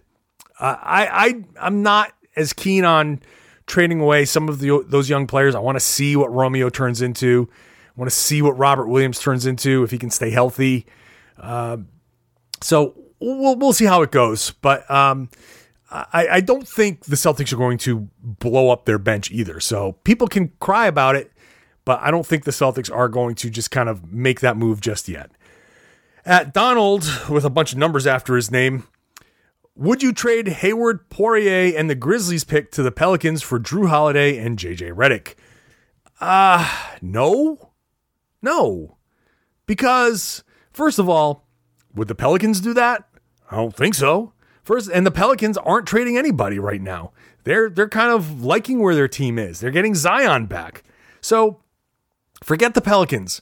I 0.60 1.08
I 1.10 1.44
I'm 1.66 1.82
not 1.82 2.12
as 2.36 2.52
keen 2.52 2.84
on 2.84 3.20
trading 3.66 4.00
away 4.00 4.24
some 4.24 4.48
of 4.48 4.60
the, 4.60 4.84
those 4.86 5.08
young 5.08 5.26
players. 5.26 5.54
I 5.54 5.58
want 5.58 5.76
to 5.76 5.84
see 5.84 6.16
what 6.16 6.32
Romeo 6.32 6.68
turns 6.68 7.02
into. 7.02 7.48
I 7.50 8.00
want 8.00 8.10
to 8.10 8.16
see 8.16 8.42
what 8.42 8.56
Robert 8.58 8.86
Williams 8.88 9.18
turns 9.18 9.46
into 9.46 9.82
if 9.82 9.90
he 9.90 9.98
can 9.98 10.10
stay 10.10 10.30
healthy. 10.30 10.86
Uh, 11.38 11.78
so 12.60 12.94
we'll 13.18 13.56
we'll 13.56 13.72
see 13.72 13.86
how 13.86 14.02
it 14.02 14.10
goes. 14.10 14.50
But 14.50 14.88
um, 14.90 15.30
I, 15.90 16.28
I 16.32 16.40
don't 16.40 16.66
think 16.66 17.04
the 17.04 17.16
Celtics 17.16 17.52
are 17.52 17.56
going 17.56 17.78
to 17.78 18.08
blow 18.20 18.70
up 18.70 18.86
their 18.86 18.98
bench 18.98 19.30
either. 19.30 19.60
So 19.60 19.92
people 20.04 20.26
can 20.26 20.52
cry 20.58 20.86
about 20.86 21.14
it, 21.14 21.32
but 21.84 22.00
I 22.02 22.10
don't 22.10 22.26
think 22.26 22.44
the 22.44 22.50
Celtics 22.50 22.94
are 22.94 23.08
going 23.08 23.36
to 23.36 23.50
just 23.50 23.70
kind 23.70 23.88
of 23.88 24.12
make 24.12 24.40
that 24.40 24.56
move 24.56 24.80
just 24.80 25.08
yet. 25.08 25.30
At 26.24 26.52
Donald, 26.52 27.08
with 27.30 27.44
a 27.44 27.50
bunch 27.50 27.72
of 27.72 27.78
numbers 27.78 28.06
after 28.06 28.34
his 28.34 28.50
name, 28.50 28.88
would 29.76 30.02
you 30.02 30.12
trade 30.12 30.48
Hayward, 30.48 31.08
Poirier, 31.08 31.76
and 31.76 31.88
the 31.88 31.94
Grizzlies 31.94 32.44
pick 32.44 32.72
to 32.72 32.82
the 32.82 32.90
Pelicans 32.90 33.42
for 33.42 33.60
Jrue 33.60 33.88
Holiday 33.88 34.38
and 34.38 34.58
JJ 34.58 34.92
Redick? 34.92 35.34
Ah, 36.20 36.94
uh, 36.94 36.98
no. 37.00 37.72
No. 38.42 38.96
Because, 39.66 40.42
first 40.72 40.98
of 40.98 41.08
all, 41.08 41.46
would 41.94 42.08
the 42.08 42.14
Pelicans 42.14 42.60
do 42.60 42.74
that? 42.74 43.08
I 43.50 43.56
don't 43.56 43.76
think 43.76 43.94
so. 43.94 44.32
First, 44.66 44.90
and 44.92 45.06
the 45.06 45.12
Pelicans 45.12 45.56
aren't 45.58 45.86
trading 45.86 46.18
anybody 46.18 46.58
right 46.58 46.80
now. 46.80 47.12
They're 47.44 47.70
they're 47.70 47.88
kind 47.88 48.10
of 48.10 48.42
liking 48.42 48.80
where 48.80 48.96
their 48.96 49.06
team 49.06 49.38
is. 49.38 49.60
They're 49.60 49.70
getting 49.70 49.94
Zion 49.94 50.46
back. 50.46 50.82
So 51.20 51.60
forget 52.42 52.74
the 52.74 52.80
Pelicans. 52.80 53.40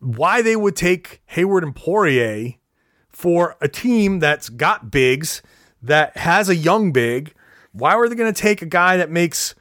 Why 0.00 0.42
they 0.42 0.56
would 0.56 0.74
take 0.74 1.22
Hayward 1.26 1.62
and 1.62 1.76
Poirier 1.76 2.54
for 3.08 3.56
a 3.60 3.68
team 3.68 4.18
that's 4.18 4.48
got 4.48 4.90
bigs, 4.90 5.42
that 5.80 6.16
has 6.16 6.48
a 6.48 6.56
young 6.56 6.90
big. 6.90 7.32
Why 7.70 7.94
were 7.94 8.08
they 8.08 8.16
going 8.16 8.34
to 8.34 8.42
take 8.42 8.62
a 8.62 8.66
guy 8.66 8.96
that 8.96 9.12
makes 9.12 9.54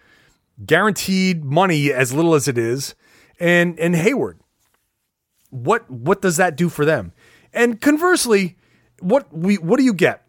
guaranteed 0.65 1.45
money 1.45 1.93
as 1.93 2.11
little 2.11 2.33
as 2.33 2.47
it 2.47 2.57
is 2.57 2.95
and 3.39 3.79
and 3.79 3.95
Hayward? 3.95 4.39
What 5.51 5.87
what 5.91 6.23
does 6.23 6.37
that 6.37 6.57
do 6.57 6.69
for 6.69 6.85
them? 6.85 7.13
And 7.53 7.79
conversely, 7.79 8.57
what 8.99 9.31
we 9.31 9.59
what 9.59 9.77
do 9.77 9.83
you 9.83 9.93
get? 9.93 10.24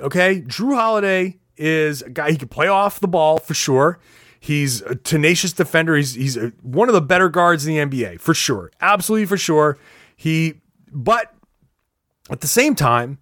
Okay, 0.00 0.42
Jrue 0.42 0.74
Holiday 0.74 1.38
is 1.56 2.02
a 2.02 2.10
guy 2.10 2.30
he 2.30 2.36
can 2.36 2.48
play 2.48 2.68
off 2.68 3.00
the 3.00 3.08
ball 3.08 3.38
for 3.38 3.54
sure. 3.54 3.98
He's 4.38 4.82
a 4.82 4.94
tenacious 4.94 5.52
defender. 5.52 5.96
He's 5.96 6.14
he's 6.14 6.36
a, 6.36 6.52
one 6.62 6.88
of 6.88 6.94
the 6.94 7.00
better 7.00 7.28
guards 7.28 7.66
in 7.66 7.74
the 7.74 7.98
NBA 7.98 8.20
for 8.20 8.34
sure, 8.34 8.70
absolutely 8.80 9.26
for 9.26 9.36
sure. 9.36 9.78
He 10.14 10.60
but 10.92 11.34
at 12.30 12.40
the 12.40 12.46
same 12.46 12.74
time, 12.74 13.18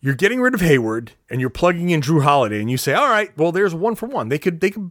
you're 0.00 0.14
getting 0.14 0.40
rid 0.40 0.54
of 0.54 0.60
Hayward 0.60 1.12
and 1.30 1.40
you're 1.40 1.50
plugging 1.50 1.90
in 1.90 2.00
Jrue 2.00 2.22
Holiday, 2.22 2.60
and 2.60 2.70
you 2.70 2.76
say, 2.76 2.92
all 2.92 3.08
right, 3.08 3.36
well, 3.38 3.52
there's 3.52 3.74
one 3.74 3.94
for 3.94 4.06
one. 4.06 4.28
They 4.28 4.38
could, 4.38 4.60
they 4.60 4.70
could, 4.70 4.90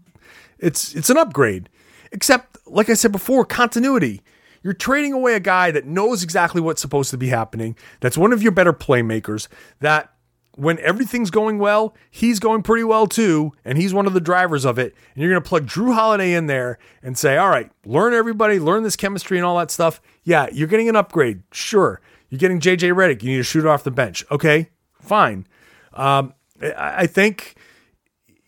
it's 0.57 0.95
it's 0.95 1.09
an 1.09 1.17
upgrade. 1.17 1.69
Except, 2.11 2.57
like 2.67 2.89
I 2.89 2.93
said 2.93 3.11
before, 3.11 3.45
continuity. 3.45 4.21
You're 4.61 4.73
trading 4.73 5.11
away 5.11 5.35
a 5.35 5.41
guy 5.41 5.71
that 5.71 5.85
knows 5.85 6.23
exactly 6.23 6.61
what's 6.61 6.81
supposed 6.81 7.11
to 7.11 7.17
be 7.17 7.27
happening. 7.27 7.75
That's 7.99 8.17
one 8.17 8.31
of 8.31 8.41
your 8.41 8.53
better 8.53 8.71
playmakers. 8.71 9.49
That 9.81 10.12
when 10.55 10.79
everything's 10.79 11.31
going 11.31 11.57
well, 11.57 11.95
he's 12.11 12.39
going 12.39 12.61
pretty 12.63 12.83
well 12.83 13.07
too, 13.07 13.51
and 13.65 13.77
he's 13.77 13.93
one 13.93 14.05
of 14.05 14.13
the 14.13 14.21
drivers 14.21 14.65
of 14.65 14.77
it. 14.77 14.93
And 15.13 15.23
you're 15.23 15.31
going 15.31 15.41
to 15.41 15.47
plug 15.47 15.65
Jrue 15.65 15.93
Holiday 15.93 16.33
in 16.33 16.47
there 16.47 16.77
and 17.01 17.17
say, 17.17 17.37
all 17.37 17.49
right, 17.49 17.71
learn 17.85 18.13
everybody, 18.13 18.59
learn 18.59 18.83
this 18.83 18.95
chemistry 18.95 19.37
and 19.37 19.45
all 19.45 19.57
that 19.57 19.71
stuff. 19.71 20.01
Yeah, 20.23 20.47
you're 20.51 20.67
getting 20.67 20.89
an 20.89 20.95
upgrade, 20.95 21.43
sure. 21.51 22.01
You're 22.29 22.39
getting 22.39 22.59
JJ 22.59 22.93
Redick. 22.93 23.21
You 23.23 23.31
need 23.31 23.37
to 23.37 23.43
shoot 23.43 23.65
off 23.65 23.83
the 23.83 23.91
bench. 23.91 24.25
Okay, 24.31 24.69
fine. 24.99 25.45
Um, 25.93 26.33
I 26.61 27.07
think 27.07 27.55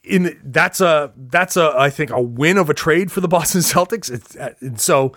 in 0.03 0.39
that's 0.43 0.81
a 0.81 1.13
that's 1.15 1.57
a 1.57 1.73
I 1.77 1.89
think 1.89 2.11
a 2.11 2.21
win 2.21 2.57
of 2.57 2.69
a 2.69 2.73
trade 2.73 3.11
for 3.11 3.21
the 3.21 3.27
Boston 3.35 3.61
Celtics. 3.61 4.11
It's, 4.11 4.35
and 4.61 4.79
so 4.79 5.13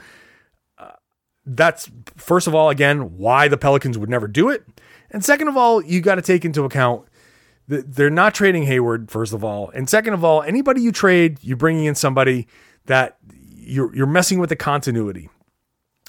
uh, 0.78 0.92
that's 1.46 1.90
first 2.16 2.46
of 2.46 2.54
all 2.54 2.70
again 2.70 3.16
why 3.16 3.48
the 3.48 3.56
Pelicans 3.56 3.96
would 3.98 4.10
never 4.10 4.28
do 4.28 4.48
it, 4.48 4.64
and 5.10 5.24
second 5.24 5.48
of 5.48 5.56
all 5.56 5.82
you 5.82 6.00
got 6.00 6.16
to 6.16 6.22
take 6.22 6.44
into 6.44 6.64
account 6.64 7.06
that 7.68 7.94
they're 7.94 8.10
not 8.10 8.34
trading 8.34 8.64
Hayward 8.64 9.10
first 9.10 9.32
of 9.32 9.44
all, 9.44 9.70
and 9.70 9.88
second 9.88 10.14
of 10.14 10.24
all 10.24 10.42
anybody 10.42 10.80
you 10.80 10.92
trade 10.92 11.38
you're 11.42 11.56
bringing 11.56 11.84
in 11.84 11.94
somebody 11.94 12.46
that 12.86 13.18
you're 13.56 13.94
you're 13.94 14.06
messing 14.06 14.38
with 14.38 14.48
the 14.48 14.56
continuity 14.56 15.28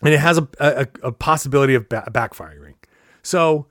and 0.03 0.13
it 0.13 0.19
has 0.19 0.37
a, 0.37 0.47
a, 0.59 0.87
a 1.03 1.11
possibility 1.11 1.75
of 1.75 1.89
ba- 1.89 2.07
backfiring. 2.11 2.75
So 3.21 3.67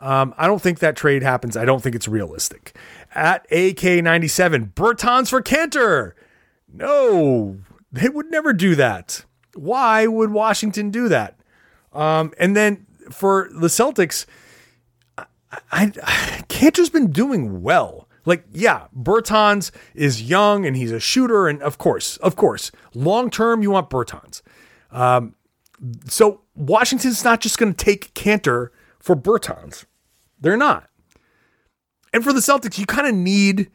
um, 0.00 0.34
I 0.36 0.46
don't 0.46 0.60
think 0.60 0.80
that 0.80 0.96
trade 0.96 1.22
happens. 1.22 1.56
I 1.56 1.64
don't 1.64 1.82
think 1.82 1.94
it's 1.94 2.08
realistic. 2.08 2.76
At 3.14 3.48
AK97, 3.50 4.74
Bertans 4.74 5.30
for 5.30 5.40
Kanter. 5.40 6.12
No, 6.72 7.58
they 7.92 8.08
would 8.08 8.30
never 8.30 8.52
do 8.52 8.74
that. 8.74 9.24
Why 9.54 10.06
would 10.06 10.30
Washington 10.30 10.90
do 10.90 11.08
that? 11.08 11.38
Um, 11.92 12.32
and 12.38 12.56
then 12.56 12.86
for 13.10 13.48
the 13.52 13.68
Celtics, 13.68 14.26
I, 15.72 15.86
Kanter's 16.48 16.90
been 16.90 17.10
doing 17.10 17.62
well. 17.62 18.08
Like, 18.24 18.44
yeah, 18.52 18.88
Bertans 18.94 19.70
is 19.94 20.22
young 20.22 20.66
and 20.66 20.76
he's 20.76 20.92
a 20.92 21.00
shooter. 21.00 21.48
And 21.48 21.62
of 21.62 21.78
course, 21.78 22.18
of 22.18 22.36
course, 22.36 22.70
long 22.94 23.30
term, 23.30 23.62
you 23.62 23.70
want 23.70 23.88
Bertans. 23.88 24.42
Um, 24.90 25.34
so 26.06 26.42
Washington's 26.54 27.24
not 27.24 27.40
just 27.40 27.58
going 27.58 27.72
to 27.72 27.84
take 27.84 28.12
Kanter 28.14 28.68
for 28.98 29.16
Bertans. 29.16 29.86
They're 30.40 30.56
not. 30.56 30.90
And 32.12 32.24
for 32.24 32.32
the 32.32 32.40
Celtics, 32.40 32.78
you 32.78 32.86
kind 32.86 33.06
of 33.06 33.14
need 33.14 33.70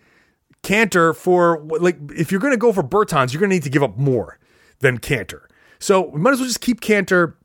Kanter 0.63 1.15
for 1.15 1.65
like 1.65 1.97
if 2.15 2.31
you're 2.31 2.41
going 2.41 2.53
to 2.53 2.57
go 2.57 2.71
for 2.71 2.83
Bertans, 2.83 3.33
you're 3.33 3.39
going 3.39 3.49
to 3.49 3.55
need 3.55 3.63
to 3.63 3.69
give 3.69 3.83
up 3.83 3.97
more 3.97 4.39
than 4.79 4.97
Kanter. 4.99 5.41
So 5.79 6.09
we 6.09 6.19
might 6.19 6.33
as 6.33 6.39
well 6.39 6.47
just 6.47 6.61
keep 6.61 6.81
Kanter 6.81 7.35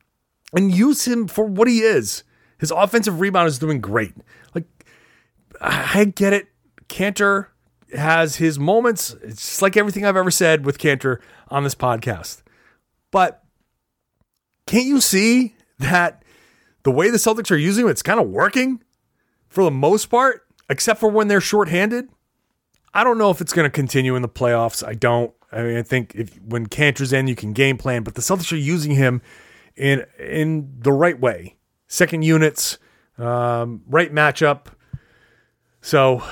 and 0.55 0.75
use 0.75 1.07
him 1.07 1.27
for 1.27 1.45
what 1.45 1.69
he 1.69 1.81
is. 1.81 2.23
His 2.59 2.71
offensive 2.71 3.21
rebound 3.21 3.49
is 3.49 3.59
doing 3.59 3.81
great. 3.81 4.15
Like 4.55 4.65
I 5.61 6.05
get 6.05 6.33
it. 6.33 6.49
Kanter 6.89 7.47
has 7.95 8.37
his 8.37 8.59
moments. 8.59 9.15
It's 9.23 9.43
just 9.47 9.63
like 9.63 9.77
everything 9.77 10.05
I've 10.05 10.17
ever 10.17 10.31
said 10.31 10.65
with 10.65 10.79
Kanter 10.79 11.21
on 11.49 11.65
this 11.65 11.75
podcast. 11.75 12.43
But 13.11 13.43
can't 14.67 14.87
you 14.87 15.01
see 15.01 15.55
that 15.79 16.23
the 16.83 16.91
way 16.91 17.11
the 17.11 17.17
Celtics 17.17 17.51
are 17.51 17.57
using 17.57 17.85
him, 17.85 17.91
it's 17.91 18.03
kind 18.03 18.21
of 18.21 18.29
working 18.29 18.83
for 19.49 19.65
the 19.65 19.71
most 19.71 20.07
part, 20.07 20.47
except 20.69 21.01
for 21.01 21.09
when 21.09 21.29
they're 21.29 21.41
shorthanded? 21.41 22.09
I 22.95 23.05
don't 23.05 23.19
know 23.19 23.31
if 23.31 23.41
it's 23.41 23.53
going 23.53 23.67
to 23.67 23.71
continue 23.71 24.17
in 24.17 24.23
the 24.23 24.29
playoffs. 24.29 24.87
I 24.87 24.95
don't. 24.95 25.33
I 25.51 25.63
mean, 25.63 25.77
I 25.79 25.83
think 25.83 26.15
if 26.15 26.39
when 26.43 26.67
Kanter's 26.67 27.13
in, 27.13 27.27
you 27.27 27.35
can 27.35 27.53
game 27.53 27.79
plan, 27.79 28.03
but 28.03 28.15
the 28.15 28.21
Celtics 28.21 28.53
are 28.53 28.57
using 28.57 28.93
him 28.93 29.23
in 29.77 30.05
in 30.19 30.75
the 30.81 30.93
right 30.93 31.19
way. 31.19 31.57
Second 31.89 32.23
units, 32.23 32.79
um, 33.19 33.83
right 33.89 34.13
matchup. 34.13 34.67
So 35.81 36.23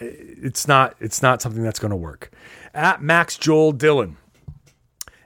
it's 0.00 0.66
not 0.66 0.96
it's 1.00 1.22
not 1.22 1.40
something 1.40 1.62
that's 1.62 1.78
going 1.78 1.90
to 1.90 1.96
work. 1.96 2.30
At 2.74 3.02
Max 3.02 3.38
Joel 3.38 3.72
Dillon. 3.72 4.16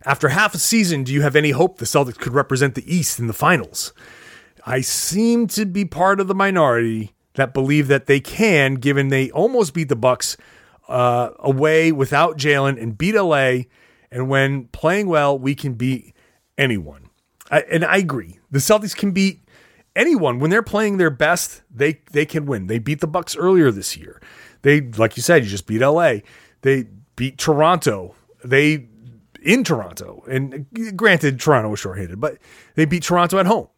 After 0.04 0.28
half 0.28 0.54
a 0.54 0.58
season, 0.58 1.02
do 1.02 1.12
you 1.12 1.22
have 1.22 1.34
any 1.34 1.50
hope 1.50 1.78
the 1.78 1.84
Celtics 1.84 2.18
could 2.18 2.32
represent 2.32 2.74
the 2.74 2.94
East 2.94 3.18
in 3.18 3.26
the 3.26 3.32
finals? 3.32 3.92
I 4.64 4.80
seem 4.80 5.46
to 5.48 5.66
be 5.66 5.84
part 5.84 6.20
of 6.20 6.28
the 6.28 6.34
minority 6.34 7.14
that 7.34 7.52
believe 7.52 7.88
that 7.88 8.06
they 8.06 8.20
can, 8.20 8.74
given 8.74 9.08
they 9.08 9.30
almost 9.30 9.74
beat 9.74 9.88
the 9.88 9.96
Bucks 9.96 10.36
uh, 10.88 11.30
away 11.38 11.92
without 11.92 12.36
Jalen 12.36 12.80
and 12.80 12.96
beat 12.96 13.14
LA. 13.14 13.62
And 14.10 14.28
when 14.28 14.66
playing 14.68 15.08
well, 15.08 15.38
we 15.38 15.54
can 15.54 15.74
beat 15.74 16.14
anyone. 16.56 17.07
I, 17.50 17.60
and 17.62 17.84
I 17.84 17.96
agree. 17.98 18.38
The 18.50 18.58
Celtics 18.58 18.96
can 18.96 19.12
beat 19.12 19.48
anyone 19.96 20.38
when 20.38 20.50
they're 20.50 20.62
playing 20.62 20.96
their 20.96 21.10
best. 21.10 21.62
They 21.70 22.00
they 22.12 22.26
can 22.26 22.46
win. 22.46 22.66
They 22.66 22.78
beat 22.78 23.00
the 23.00 23.06
Bucks 23.06 23.36
earlier 23.36 23.70
this 23.70 23.96
year. 23.96 24.20
They 24.62 24.80
like 24.80 25.16
you 25.16 25.22
said, 25.22 25.44
you 25.44 25.50
just 25.50 25.66
beat 25.66 25.80
LA. 25.80 26.18
They 26.62 26.86
beat 27.16 27.38
Toronto. 27.38 28.14
They 28.44 28.88
in 29.42 29.64
Toronto. 29.64 30.24
And 30.28 30.66
granted, 30.96 31.40
Toronto 31.40 31.70
was 31.70 31.80
shorthanded, 31.80 32.20
but 32.20 32.38
they 32.74 32.84
beat 32.84 33.02
Toronto 33.02 33.38
at 33.38 33.46
home. 33.46 33.68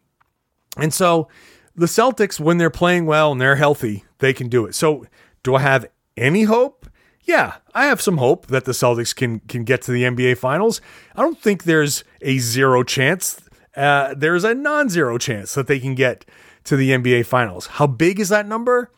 And 0.77 0.93
so 0.93 1.27
the 1.75 1.85
Celtics, 1.85 2.39
when 2.39 2.57
they're 2.57 2.69
playing 2.69 3.05
well 3.05 3.31
and 3.31 3.41
they're 3.41 3.55
healthy, 3.55 4.03
they 4.19 4.33
can 4.33 4.49
do 4.49 4.65
it. 4.65 4.75
So 4.75 5.05
do 5.43 5.55
I 5.55 5.61
have 5.61 5.85
any 6.17 6.43
hope? 6.43 6.87
Yeah, 7.23 7.55
I 7.75 7.85
have 7.85 8.01
some 8.01 8.17
hope 8.17 8.47
that 8.47 8.65
the 8.65 8.71
Celtics 8.71 9.15
can 9.15 9.39
can 9.41 9.63
get 9.63 9.81
to 9.83 9.91
the 9.91 10.03
NBA 10.03 10.37
Finals. 10.37 10.81
I 11.15 11.21
don't 11.21 11.39
think 11.39 11.63
there's 11.63 12.03
a 12.21 12.39
zero 12.39 12.83
chance. 12.83 13.39
Uh, 13.75 14.13
there's 14.15 14.43
a 14.43 14.53
non-zero 14.53 15.17
chance 15.17 15.53
that 15.55 15.67
they 15.67 15.79
can 15.79 15.95
get 15.95 16.25
to 16.65 16.75
the 16.75 16.91
NBA 16.91 17.25
Finals. 17.25 17.67
How 17.67 17.87
big 17.87 18.19
is 18.19 18.29
that 18.29 18.47
number? 18.47 18.91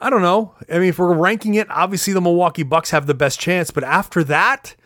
I 0.00 0.10
don't 0.10 0.22
know. 0.22 0.54
I 0.70 0.78
mean, 0.78 0.90
if 0.90 0.98
we're 0.98 1.14
ranking 1.14 1.54
it, 1.54 1.70
obviously 1.70 2.12
the 2.12 2.20
Milwaukee 2.20 2.62
Bucks 2.62 2.90
have 2.90 3.06
the 3.06 3.14
best 3.14 3.40
chance. 3.40 3.70
But 3.70 3.84
after 3.84 4.22
that, 4.24 4.76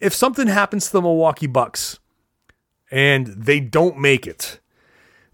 if 0.00 0.14
something 0.14 0.46
happens 0.46 0.86
to 0.86 0.92
the 0.92 1.02
Milwaukee 1.02 1.46
Bucks 1.46 1.98
and 2.90 3.26
they 3.26 3.60
don't 3.60 3.98
make 3.98 4.26
it, 4.26 4.60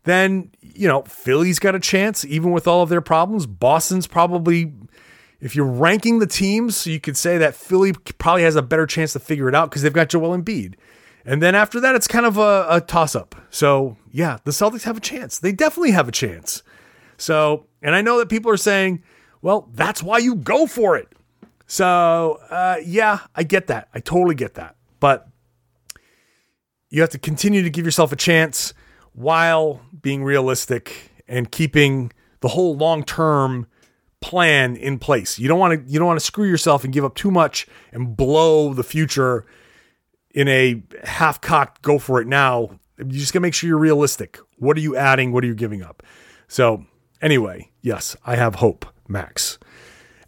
then, 0.05 0.51
you 0.61 0.89
know, 0.89 1.03
Philly's 1.03 1.61
got 1.61 1.77
a 1.77 1.81
chance, 1.81 2.25
even 2.25 2.51
with 2.51 2.67
all 2.67 2.83
of 2.83 2.89
their 2.89 3.01
problems. 3.01 3.47
Boston's 3.47 4.09
probably, 4.09 4.73
if 5.41 5.55
you're 5.55 5.65
ranking 5.65 6.19
the 6.19 6.27
teams, 6.27 6.87
you 6.89 6.99
could 6.99 7.17
say 7.17 7.39
that 7.39 7.55
Philly 7.55 7.93
probably 7.93 8.43
has 8.43 8.57
a 8.57 8.63
better 8.63 8.87
chance 8.87 9.13
to 9.13 9.21
figure 9.21 9.49
it 9.49 9.55
out 9.55 9.71
because 9.71 9.83
they've 9.83 9.93
got 9.93 10.09
Joel 10.09 10.37
Embiid. 10.37 10.75
And 11.25 11.41
then 11.41 11.55
after 11.55 11.81
that, 11.81 11.95
it's 11.95 12.09
kind 12.09 12.27
of 12.27 12.37
a, 12.37 12.67
a 12.69 12.81
toss 12.81 13.15
up. 13.15 13.35
So, 13.51 13.97
yeah, 14.11 14.39
the 14.45 14.51
Celtics 14.51 14.83
have 14.83 14.97
a 14.97 15.01
chance. 15.01 15.39
They 15.39 15.53
definitely 15.53 15.93
have 15.93 16.09
a 16.09 16.13
chance. 16.13 16.63
So, 17.17 17.67
and 17.81 17.95
I 17.95 18.03
know 18.03 18.19
that 18.19 18.29
people 18.29 18.51
are 18.51 18.57
saying, 18.57 19.03
well, 19.41 19.69
that's 19.73 20.03
why 20.03 20.19
you 20.19 20.35
go 20.35 20.67
for 20.67 20.97
it. 20.97 21.09
So, 21.67 22.41
uh, 22.51 22.77
yeah, 22.85 23.21
I 23.35 23.45
get 23.45 23.69
that. 23.69 23.89
I 23.95 24.01
totally 24.01 24.35
get 24.35 24.55
that. 24.55 24.77
But 25.01 25.29
you 26.91 27.01
have 27.01 27.11
to 27.11 27.19
continue 27.19 27.63
to 27.63 27.71
give 27.71 27.85
yourself 27.85 28.13
a 28.13 28.17
chance 28.17 28.75
while 29.13 29.81
being 30.01 30.25
realistic 30.25 31.11
and 31.29 31.51
keeping 31.51 32.13
the 32.41 32.49
whole 32.49 32.77
long 32.77 33.05
term 33.05 33.67
plan 34.21 34.77
in 34.77 34.99
place. 34.99 35.39
You 35.39 35.49
don't 35.49 35.59
want 35.59 35.87
to 35.87 35.93
you 35.93 35.99
don't 35.99 36.07
want 36.07 36.21
to 36.21 36.25
screw 36.25 36.47
yourself 36.47 36.85
and 36.85 36.93
give 36.93 37.05
up 37.05 37.15
too 37.15 37.31
much 37.31 37.67
and 37.93 38.17
blow 38.17 38.75
the 38.75 38.83
future 38.83 39.47
in 40.35 40.49
a 40.49 40.83
half 41.05 41.41
cocked 41.41 41.83
go 41.83 41.99
for 41.99 42.21
it 42.21 42.27
now. 42.27 42.79
You 42.99 43.19
just 43.19 43.33
got 43.33 43.39
to 43.39 43.43
make 43.43 43.55
sure 43.55 43.69
you're 43.69 43.79
realistic. 43.79 44.39
What 44.59 44.77
are 44.77 44.81
you 44.81 44.97
adding? 44.97 45.33
What 45.33 45.45
are 45.45 45.47
you 45.47 45.55
giving 45.55 45.83
up? 45.83 46.03
So, 46.49 46.87
anyway, 47.21 47.71
yes, 47.81 48.17
I 48.25 48.37
have 48.37 48.57
hope, 48.57 48.87
Max. 49.09 49.59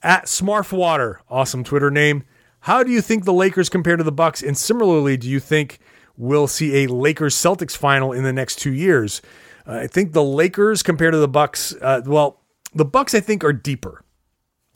At 0.02 0.26
Smarfwater, 0.26 1.18
awesome 1.28 1.64
Twitter 1.64 1.90
name. 1.90 2.24
How 2.60 2.82
do 2.82 2.90
you 2.90 3.00
think 3.00 3.24
the 3.24 3.32
Lakers 3.32 3.68
compare 3.68 3.96
to 3.96 4.04
the 4.04 4.12
Bucks? 4.12 4.42
And 4.42 4.56
similarly, 4.56 5.16
do 5.16 5.28
you 5.28 5.38
think 5.38 5.78
we'll 6.16 6.46
see 6.46 6.84
a 6.84 6.88
Lakers 6.88 7.34
Celtics 7.34 7.76
final 7.76 8.12
in 8.12 8.22
the 8.22 8.32
next 8.32 8.56
two 8.56 8.72
years? 8.72 9.22
Uh, 9.66 9.80
I 9.80 9.86
think 9.86 10.12
the 10.12 10.24
Lakers 10.24 10.82
compared 10.82 11.12
to 11.12 11.18
the 11.18 11.28
Bucks, 11.28 11.74
uh, 11.80 12.02
well, 12.06 12.40
the 12.74 12.84
Bucks 12.84 13.14
I 13.14 13.20
think 13.20 13.44
are 13.44 13.52
deeper, 13.52 14.02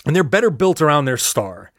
and 0.07 0.15
they're 0.15 0.25
better 0.25 0.51
built 0.51 0.81
around 0.81 1.05
their 1.05 1.17
star. 1.17 1.73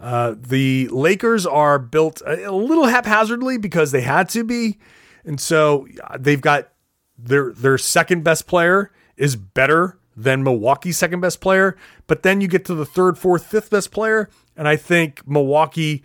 Uh, 0.00 0.34
the 0.40 0.88
Lakers 0.88 1.44
are 1.44 1.78
built 1.78 2.22
a, 2.26 2.50
little 2.50 2.86
haphazardly 2.86 3.58
because 3.58 3.92
they 3.92 4.00
had 4.00 4.30
to 4.30 4.42
be, 4.42 4.78
and 5.24 5.38
so 5.38 5.86
uh, 6.04 6.16
they've 6.18 6.40
got 6.40 6.70
their 7.18 7.52
their 7.52 7.76
second 7.76 8.24
best 8.24 8.46
player 8.46 8.90
is 9.18 9.36
better 9.36 9.98
than 10.16 10.42
Milwaukee's 10.42 10.96
second 10.96 11.20
best 11.20 11.40
player, 11.42 11.76
but 12.06 12.22
then 12.22 12.40
you 12.40 12.48
get 12.48 12.64
to 12.64 12.74
the 12.74 12.86
third, 12.86 13.18
fourth, 13.18 13.46
fifth 13.46 13.68
best 13.68 13.90
player, 13.90 14.30
and 14.56 14.66
I 14.66 14.76
think 14.76 15.26
Milwaukee 15.28 16.02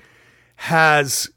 has 0.58 1.30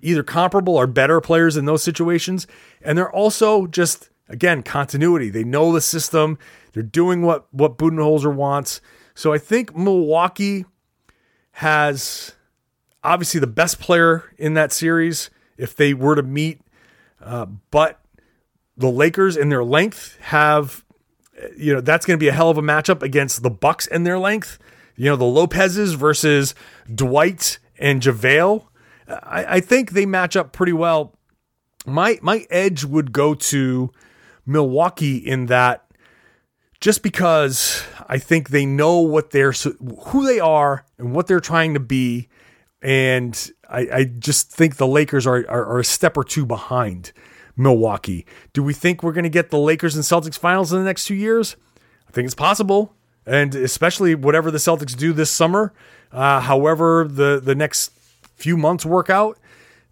either 0.00 0.22
comparable 0.22 0.76
or 0.76 0.86
better 0.86 1.20
players 1.20 1.58
in 1.58 1.66
those 1.66 1.82
situations, 1.82 2.46
and 2.80 2.96
they're 2.96 3.12
also 3.12 3.66
just 3.66 4.08
again 4.26 4.62
continuity. 4.62 5.28
They 5.28 5.44
know 5.44 5.70
the 5.70 5.82
system. 5.82 6.38
They're 6.72 6.82
doing 6.82 7.20
what 7.20 7.52
what 7.52 7.76
Budenholzer 7.76 8.34
wants. 8.34 8.80
So 9.14 9.34
I 9.34 9.38
think 9.38 9.76
Milwaukee 9.76 10.64
has 11.60 12.32
obviously 13.04 13.38
the 13.38 13.46
best 13.46 13.78
player 13.78 14.24
in 14.38 14.54
that 14.54 14.72
series 14.72 15.28
if 15.58 15.76
they 15.76 15.92
were 15.92 16.14
to 16.14 16.22
meet. 16.22 16.58
Uh, 17.22 17.44
but 17.70 18.00
the 18.78 18.90
Lakers 18.90 19.36
in 19.36 19.50
their 19.50 19.62
length 19.62 20.16
have, 20.22 20.82
you 21.54 21.74
know, 21.74 21.82
that's 21.82 22.06
going 22.06 22.18
to 22.18 22.22
be 22.22 22.28
a 22.28 22.32
hell 22.32 22.48
of 22.48 22.56
a 22.56 22.62
matchup 22.62 23.02
against 23.02 23.42
the 23.42 23.50
Bucks 23.50 23.86
in 23.86 24.04
their 24.04 24.18
length. 24.18 24.58
You 24.96 25.10
know, 25.10 25.16
the 25.16 25.26
Lopez's 25.26 25.92
versus 25.92 26.54
Dwight 26.94 27.58
and 27.78 28.00
JaVale. 28.00 28.64
I, 29.06 29.56
I 29.56 29.60
think 29.60 29.90
they 29.90 30.06
match 30.06 30.36
up 30.36 30.52
pretty 30.52 30.72
well. 30.72 31.14
My 31.84 32.18
my 32.22 32.46
edge 32.48 32.84
would 32.84 33.12
go 33.12 33.34
to 33.34 33.90
Milwaukee 34.46 35.18
in 35.18 35.44
that 35.46 35.89
just 36.80 37.02
because 37.02 37.84
I 38.08 38.18
think 38.18 38.48
they 38.48 38.66
know 38.66 39.00
what 39.00 39.30
they're 39.30 39.52
who 39.52 40.26
they 40.26 40.40
are 40.40 40.84
and 40.98 41.14
what 41.14 41.26
they're 41.26 41.40
trying 41.40 41.74
to 41.74 41.80
be, 41.80 42.28
and 42.82 43.52
I, 43.68 43.80
I 43.92 44.04
just 44.04 44.50
think 44.50 44.76
the 44.76 44.86
Lakers 44.86 45.26
are, 45.26 45.44
are, 45.48 45.66
are 45.66 45.78
a 45.80 45.84
step 45.84 46.16
or 46.16 46.24
two 46.24 46.46
behind 46.46 47.12
Milwaukee. 47.56 48.26
Do 48.52 48.62
we 48.62 48.72
think 48.72 49.02
we're 49.02 49.12
going 49.12 49.24
to 49.24 49.30
get 49.30 49.50
the 49.50 49.58
Lakers 49.58 49.94
and 49.94 50.04
Celtics 50.04 50.38
finals 50.38 50.72
in 50.72 50.78
the 50.78 50.84
next 50.84 51.04
two 51.04 51.14
years? 51.14 51.56
I 52.08 52.12
think 52.12 52.24
it's 52.24 52.34
possible, 52.34 52.94
and 53.26 53.54
especially 53.54 54.14
whatever 54.14 54.50
the 54.50 54.58
Celtics 54.58 54.96
do 54.96 55.12
this 55.12 55.30
summer, 55.30 55.72
uh, 56.10 56.40
however 56.40 57.06
the 57.08 57.40
the 57.42 57.54
next 57.54 57.92
few 58.36 58.56
months 58.56 58.86
work 58.86 59.10
out, 59.10 59.38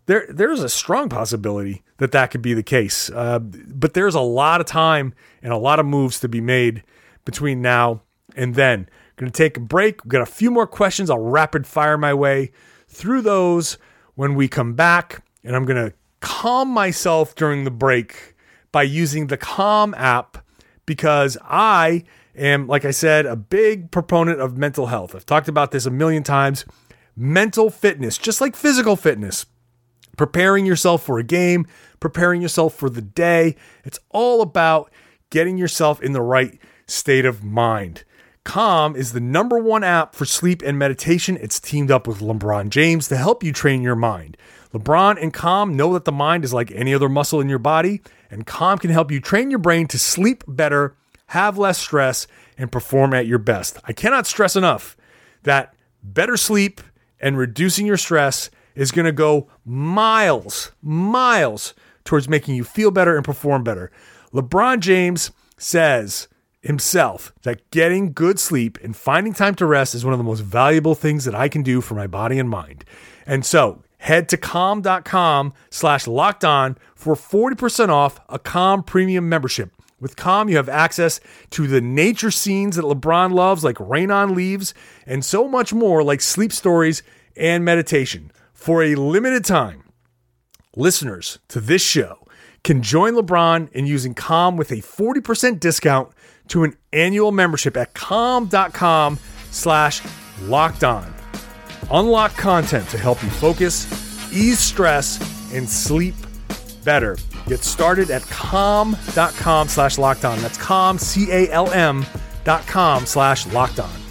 there 0.09 0.27
there's 0.29 0.62
a 0.62 0.68
strong 0.68 1.09
possibility 1.09 1.85
that 1.99 2.12
that 2.12 2.31
could 2.31 2.42
be 2.42 2.55
the 2.55 2.62
case. 2.62 3.11
Uh, 3.11 3.38
but 3.38 3.94
there's 3.94 4.14
a 4.14 4.21
lot 4.21 4.61
of 4.61 4.66
time 4.66 5.14
and 5.42 5.53
a 5.53 5.57
lot 5.57 5.79
of 5.79 5.87
moves 5.87 6.18
to 6.21 6.29
be 6.29 6.40
made 6.40 6.83
between 7.25 7.62
now 7.62 8.03
and 8.35 8.55
then. 8.55 8.88
Going 9.16 9.31
to 9.31 9.37
take 9.37 9.57
a 9.57 9.61
break. 9.61 10.05
We've 10.05 10.12
got 10.12 10.23
a 10.23 10.27
few 10.27 10.51
more 10.51 10.66
questions. 10.66 11.11
I'll 11.11 11.18
rapid 11.18 11.66
fire 11.66 11.99
my 11.99 12.14
way 12.14 12.53
through 12.88 13.23
those 13.23 13.79
when 14.14 14.35
we 14.35 14.49
come 14.49 14.75
back, 14.75 15.25
and 15.44 15.55
I'm 15.55 15.64
going 15.64 15.90
to 15.90 15.94
calm 16.21 16.68
myself 16.68 17.35
during 17.35 17.64
the 17.64 17.71
break 17.71 18.35
by 18.73 18.83
using 18.85 19.27
the 19.27 19.37
Calm 19.37 19.94
app 19.94 20.44
because 20.87 21.37
I 21.42 22.05
am, 22.37 22.66
like 22.66 22.85
I 22.85 22.92
said, 22.92 23.27
a 23.27 23.37
big 23.37 23.90
proponent 23.90 24.40
of 24.40 24.57
mental 24.57 24.87
health. 24.87 25.14
I've 25.14 25.27
talked 25.27 25.49
about 25.49 25.71
this 25.71 25.85
a 25.85 25.90
million 25.90 26.23
times. 26.23 26.64
Mental 27.16 27.71
fitness, 27.71 28.16
just 28.16 28.40
like 28.40 28.55
physical 28.55 28.94
fitness, 28.94 29.47
preparing 30.18 30.66
yourself 30.66 31.02
for 31.02 31.18
a 31.18 31.24
game, 31.24 31.66
preparing 32.00 32.42
yourself 32.42 32.74
for 32.74 32.90
the 32.90 33.00
day. 33.00 33.57
It's 33.85 33.98
all 34.11 34.42
about 34.42 34.92
getting 35.31 35.57
yourself 35.57 36.02
in 36.02 36.12
the 36.12 36.20
right 36.20 36.61
state 36.87 37.24
of 37.24 37.42
mind. 37.42 38.04
Calm 38.44 38.96
is 38.96 39.12
the 39.12 39.20
number 39.20 39.59
one 39.59 39.85
app 39.85 40.14
for 40.14 40.24
sleep 40.24 40.62
and 40.62 40.78
meditation. 40.78 41.38
It's 41.40 41.61
teamed 41.61 41.90
up 41.90 42.07
with 42.07 42.20
LeBron 42.20 42.70
James 42.70 43.09
to 43.09 43.16
help 43.16 43.42
you 43.42 43.52
train 43.52 43.83
your 43.83 43.96
mind. 43.96 44.37
LeBron 44.72 45.22
and 45.22 45.33
Calm 45.33 45.76
know 45.76 45.92
that 45.94 46.04
the 46.04 46.12
mind 46.12 46.44
is 46.44 46.52
like 46.52 46.70
any 46.72 46.94
other 46.94 47.09
muscle 47.09 47.40
in 47.40 47.48
your 47.48 47.59
body, 47.59 48.00
and 48.31 48.46
Calm 48.46 48.78
can 48.78 48.90
help 48.90 49.11
you 49.11 49.20
train 49.20 49.50
your 49.50 49.59
brain 49.59 49.87
to 49.88 49.98
sleep 49.98 50.44
better, 50.46 50.94
have 51.28 51.59
less 51.59 51.78
stress, 51.78 52.26
and 52.57 52.72
perform 52.72 53.14
at 53.14 53.26
your 53.26 53.38
best. 53.38 53.78
I 53.85 53.92
cannot 53.92 54.26
stress 54.26 54.57
enough 54.57 54.96
that 55.42 55.74
better 56.02 56.37
sleep 56.37 56.81
and 57.20 57.37
reducing 57.37 57.87
your 57.87 57.96
stress 57.96 58.50
is 58.79 58.93
going 58.93 59.05
to 59.05 59.12
go 59.12 59.49
miles, 59.67 60.71
miles 60.81 61.75
towards 62.05 62.29
making 62.29 62.55
you 62.55 62.62
feel 62.62 62.93
better 62.93 63.17
and 63.17 63.25
perform 63.25 63.64
better. 63.64 63.91
LeBron 64.33 64.79
James 64.79 65.33
says 65.59 66.29
himself 66.62 67.33
that 67.43 67.69
getting 67.73 68.12
good 68.12 68.38
sleep 68.38 68.79
and 68.83 68.97
finding 68.97 69.35
time 69.35 69.57
to 69.57 69.67
rest 69.67 69.95
is 69.95 70.05
one 70.05 70.14
of 70.14 70.19
the 70.19 70.25
most 70.25 70.41
valuable 70.41 70.95
things 70.95 71.25
that 71.25 71.35
I 71.35 71.49
can 71.49 71.62
do 71.62 71.81
for 71.81 71.95
my 71.95 72.07
body 72.07 72.38
and 72.38 72.49
mind. 72.49 72.85
And 73.27 73.45
so 73.45 73.83
head 73.99 74.29
to 74.29 74.37
calm.com 74.37 75.55
slash 75.71 76.07
locked 76.07 76.45
on 76.45 76.79
for 76.95 77.17
40% 77.17 77.88
off 77.88 78.21
a 78.29 78.38
Calm 78.38 78.85
premium 78.85 79.29
membership. 79.29 79.73
With 80.01 80.14
Calm, 80.14 80.49
you 80.49 80.57
have 80.57 80.69
access 80.69 81.19
to 81.51 81.67
the 81.67 81.81
nature 81.81 82.31
scenes 82.31 82.77
that 82.77 82.85
LeBron 82.85 83.33
loves, 83.33 83.64
like 83.64 83.81
rain 83.81 84.12
on 84.12 84.37
leaves, 84.37 84.73
and 85.05 85.25
so 85.25 85.49
much 85.49 85.75
more, 85.75 86.05
like 86.05 86.21
sleep 86.21 86.53
stories 86.53 87.03
and 87.37 87.64
meditation. 87.64 88.31
For 88.59 88.83
a 88.83 88.97
limited 88.97 89.44
time, 89.44 89.85
listeners 90.77 91.38
to 91.47 91.61
this 91.61 91.81
show 91.81 92.27
can 92.64 92.83
join 92.83 93.14
LeBron 93.14 93.71
in 93.71 93.87
using 93.87 94.14
Calm 94.14 94.57
with 94.57 94.73
a 94.73 94.83
40% 94.83 95.61
discount 95.61 96.11
to 96.49 96.64
an 96.64 96.77
annual 96.92 97.31
membership 97.31 97.77
at 97.77 97.94
calm.com 97.94 99.21
slash 99.53 100.03
locked 100.42 100.83
on. 100.83 101.14
Unlock 101.92 102.37
content 102.37 102.87
to 102.88 102.99
help 102.99 103.23
you 103.23 103.31
focus, 103.31 103.87
ease 104.33 104.59
stress, 104.59 105.18
and 105.55 105.66
sleep 105.71 106.16
better. 106.85 107.16
Get 107.47 107.62
started 107.62 108.11
at 108.11 108.23
calm.com 108.23 109.68
slash 109.68 109.99
locked 109.99 110.25
on. 110.25 110.37
That's 110.40 110.59
calm, 110.59 110.99
C 110.99 111.31
A 111.31 111.49
L 111.53 111.71
M 111.71 112.05
dot 112.42 112.66
com 112.66 113.07
slash 113.07 113.47
locked 113.53 113.79
on. 113.79 114.08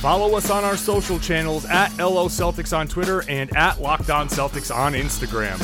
Follow 0.00 0.36
us 0.36 0.48
on 0.48 0.62
our 0.62 0.76
social 0.76 1.18
channels 1.18 1.64
at 1.64 1.88
LO 1.98 2.28
Celtics 2.28 2.76
on 2.76 2.86
Twitter 2.86 3.24
and 3.28 3.54
at 3.56 3.80
Locked 3.80 4.10
On 4.10 4.28
Celtics 4.28 4.72
on 4.72 4.92
Instagram. 4.92 5.58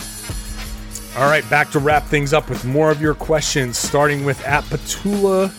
All 1.17 1.31
right, 1.31 1.49
back 1.49 1.71
to 1.71 1.79
wrap 1.79 2.05
things 2.07 2.33
up 2.33 2.51
with 2.51 2.65
more 2.65 2.91
of 2.91 3.01
your 3.01 3.15
questions, 3.15 3.79
starting 3.79 4.25
with 4.25 4.45
at 4.45 4.65
Petula 4.65 5.53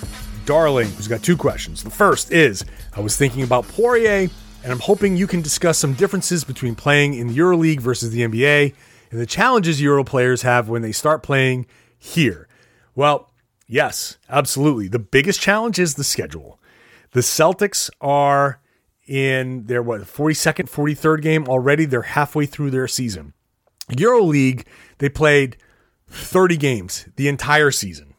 Darling, 0.46 0.90
who's 0.90 1.08
got 1.08 1.24
two 1.24 1.38
questions. 1.38 1.86
The 1.86 1.90
first 1.90 2.34
is 2.34 2.66
I 2.94 3.00
was 3.00 3.16
thinking 3.16 3.44
about 3.44 3.66
Poirier, 3.70 4.30
and 4.62 4.74
I'm 4.74 4.80
hoping 4.80 5.16
you 5.16 5.26
can 5.26 5.42
discuss 5.42 5.78
some 5.78 5.94
differences 5.94 6.44
between 6.44 6.76
playing 6.76 7.14
in 7.14 7.28
the 7.28 7.38
EuroLeague 7.38 7.80
versus 7.80 8.12
the 8.12 8.24
NBA 8.24 8.74
and 9.10 9.22
the 9.22 9.26
challenges 9.26 9.82
Euro 9.82 10.04
players 10.04 10.42
have 10.42 10.68
when 10.68 10.82
they 10.82 10.92
start 10.92 11.24
playing 11.24 11.66
here. 11.98 12.50
Well, 12.94 13.32
yes, 13.68 14.18
absolutely. 14.30 14.90
The 14.90 15.00
biggest 15.00 15.40
challenge 15.40 15.80
is 15.80 15.94
the 15.94 16.04
schedule. 16.04 16.60
The 17.12 17.22
Celtics 17.22 17.90
are 18.02 18.60
in 19.08 19.66
their 19.66 19.84
what 19.84 20.02
42nd, 20.02 20.70
43rd 20.70 21.22
game 21.22 21.48
already. 21.48 21.86
They're 21.86 22.02
halfway 22.02 22.46
through 22.46 22.72
their 22.72 22.88
season. 22.88 23.34
EuroLeague, 23.90 24.66
they 24.98 25.10
played 25.10 25.58
30 26.10 26.58
games 26.58 27.08
the 27.16 27.28
entire 27.28 27.72
season. 27.72 28.16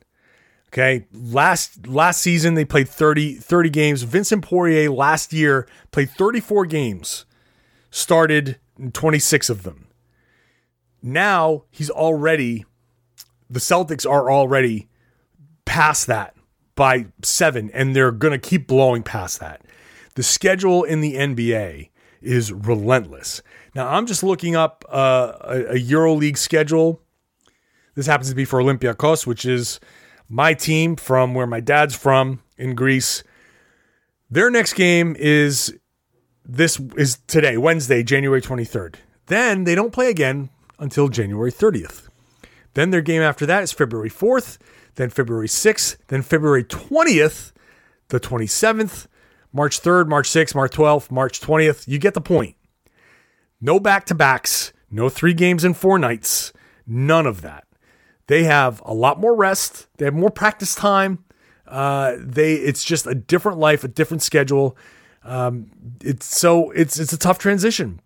Okay. 0.72 1.06
Last 1.12 1.86
last 1.86 2.20
season 2.20 2.54
they 2.54 2.64
played 2.64 2.88
30 2.88 3.36
30 3.36 3.70
games. 3.70 4.02
Vincent 4.02 4.44
Poirier 4.44 4.90
last 4.90 5.32
year 5.32 5.66
played 5.90 6.10
34 6.10 6.66
games. 6.66 7.24
Started 7.90 8.58
26 8.92 9.48
of 9.48 9.62
them. 9.62 9.86
Now 11.02 11.64
he's 11.70 11.88
already 11.88 12.66
the 13.48 13.60
Celtics 13.60 14.08
are 14.08 14.30
already 14.30 14.88
past 15.64 16.08
that 16.08 16.34
by 16.74 17.06
7 17.22 17.70
and 17.72 17.96
they're 17.96 18.12
going 18.12 18.38
to 18.38 18.48
keep 18.48 18.66
blowing 18.66 19.02
past 19.02 19.40
that. 19.40 19.62
The 20.16 20.22
schedule 20.22 20.82
in 20.82 21.02
the 21.02 21.14
NBA 21.14 21.90
is 22.22 22.50
relentless. 22.50 23.42
Now 23.74 23.88
I'm 23.88 24.06
just 24.06 24.22
looking 24.22 24.56
up 24.56 24.84
uh, 24.88 25.32
a, 25.42 25.60
a 25.72 25.74
EuroLeague 25.74 26.38
schedule. 26.38 27.02
This 27.94 28.06
happens 28.06 28.30
to 28.30 28.34
be 28.34 28.46
for 28.46 28.60
Olympiacos, 28.60 29.26
which 29.26 29.44
is 29.44 29.78
my 30.28 30.54
team 30.54 30.96
from 30.96 31.34
where 31.34 31.46
my 31.46 31.60
dad's 31.60 31.94
from 31.94 32.42
in 32.56 32.74
Greece. 32.74 33.22
Their 34.30 34.50
next 34.50 34.72
game 34.72 35.14
is 35.18 35.78
this 36.44 36.80
is 36.96 37.18
today, 37.26 37.58
Wednesday, 37.58 38.02
January 38.02 38.40
23rd. 38.40 38.96
Then 39.26 39.64
they 39.64 39.74
don't 39.74 39.92
play 39.92 40.08
again 40.08 40.48
until 40.78 41.08
January 41.08 41.52
30th. 41.52 42.08
Then 42.72 42.90
their 42.90 43.02
game 43.02 43.20
after 43.22 43.44
that 43.44 43.62
is 43.62 43.72
February 43.72 44.10
4th, 44.10 44.56
then 44.94 45.10
February 45.10 45.48
6th, 45.48 45.96
then 46.08 46.22
February 46.22 46.64
20th, 46.64 47.52
the 48.08 48.20
27th, 48.20 49.08
March 49.52 49.80
3rd, 49.80 50.08
March 50.08 50.28
6th, 50.28 50.54
March 50.54 50.72
12th, 50.72 51.10
March 51.10 51.40
20th. 51.40 51.86
You 51.88 51.98
get 51.98 52.14
the 52.14 52.20
point. 52.20 52.56
No 53.60 53.80
back 53.80 54.04
to 54.06 54.14
backs, 54.14 54.72
no 54.90 55.08
three 55.08 55.34
games 55.34 55.64
in 55.64 55.74
four 55.74 55.98
nights, 55.98 56.52
none 56.86 57.26
of 57.26 57.40
that. 57.42 57.66
They 58.26 58.44
have 58.44 58.82
a 58.84 58.92
lot 58.92 59.20
more 59.20 59.34
rest, 59.34 59.86
they 59.96 60.04
have 60.04 60.14
more 60.14 60.30
practice 60.30 60.74
time. 60.74 61.24
Uh, 61.66 62.16
they 62.20 62.54
it's 62.54 62.84
just 62.84 63.06
a 63.06 63.14
different 63.14 63.58
life, 63.58 63.82
a 63.82 63.88
different 63.88 64.22
schedule. 64.22 64.76
Um, 65.24 65.70
it's 66.02 66.26
so 66.26 66.70
it's 66.70 66.98
it's 66.98 67.12
a 67.12 67.18
tough 67.18 67.38
transition. 67.38 68.00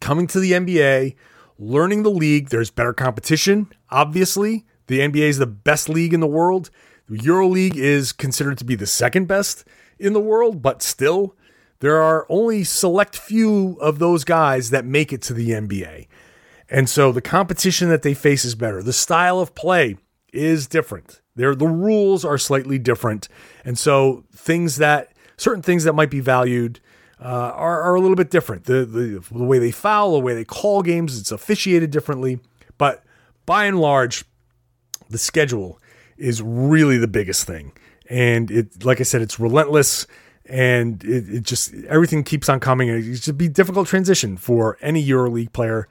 Coming 0.00 0.26
to 0.28 0.40
the 0.40 0.52
NBA, 0.52 1.14
learning 1.58 2.02
the 2.02 2.10
league, 2.10 2.48
there's 2.48 2.70
better 2.70 2.92
competition, 2.92 3.68
obviously. 3.90 4.64
The 4.86 5.00
NBA 5.00 5.28
is 5.28 5.38
the 5.38 5.46
best 5.46 5.88
league 5.88 6.14
in 6.14 6.20
the 6.20 6.26
world. 6.26 6.70
The 7.08 7.18
EuroLeague 7.18 7.76
is 7.76 8.12
considered 8.12 8.58
to 8.58 8.64
be 8.64 8.74
the 8.74 8.86
second 8.86 9.26
best 9.28 9.64
in 9.98 10.12
the 10.12 10.20
world, 10.20 10.62
but 10.62 10.82
still, 10.82 11.34
there 11.80 12.02
are 12.02 12.26
only 12.28 12.64
select 12.64 13.16
few 13.16 13.76
of 13.80 13.98
those 13.98 14.24
guys 14.24 14.70
that 14.70 14.84
make 14.84 15.12
it 15.12 15.22
to 15.22 15.34
the 15.34 15.50
NBA. 15.50 16.06
And 16.68 16.88
so 16.88 17.12
the 17.12 17.22
competition 17.22 17.88
that 17.88 18.02
they 18.02 18.14
face 18.14 18.44
is 18.44 18.54
better. 18.54 18.82
The 18.82 18.92
style 18.92 19.40
of 19.40 19.54
play 19.54 19.96
is 20.32 20.66
different. 20.66 21.20
There, 21.34 21.54
the 21.54 21.68
rules 21.68 22.24
are 22.24 22.36
slightly 22.36 22.78
different. 22.78 23.28
And 23.64 23.78
so 23.78 24.24
things 24.34 24.76
that, 24.76 25.12
certain 25.36 25.62
things 25.62 25.84
that 25.84 25.94
might 25.94 26.10
be 26.10 26.20
valued 26.20 26.80
uh, 27.20 27.52
are, 27.54 27.80
are 27.82 27.94
a 27.94 28.00
little 28.00 28.16
bit 28.16 28.30
different. 28.30 28.64
The, 28.64 28.84
the, 28.84 29.24
the 29.30 29.44
way 29.44 29.58
they 29.58 29.70
foul, 29.70 30.12
the 30.12 30.20
way 30.20 30.34
they 30.34 30.44
call 30.44 30.82
games, 30.82 31.18
it's 31.18 31.32
officiated 31.32 31.90
differently. 31.90 32.40
But 32.76 33.02
by 33.46 33.64
and 33.64 33.80
large, 33.80 34.24
the 35.08 35.18
schedule 35.18 35.80
is 36.16 36.42
really 36.42 36.98
the 36.98 37.08
biggest 37.08 37.46
thing. 37.46 37.72
And 38.08 38.50
it, 38.50 38.84
like 38.84 39.00
I 39.00 39.04
said, 39.04 39.22
it's 39.22 39.38
relentless 39.38 40.06
and 40.46 41.04
it, 41.04 41.28
it 41.28 41.42
just, 41.42 41.74
everything 41.88 42.24
keeps 42.24 42.48
on 42.48 42.58
coming. 42.58 42.88
It 42.88 43.22
should 43.22 43.36
be 43.36 43.48
difficult 43.48 43.86
transition 43.86 44.36
for 44.36 44.78
any 44.80 45.06
EuroLeague 45.06 45.52
player 45.52 45.88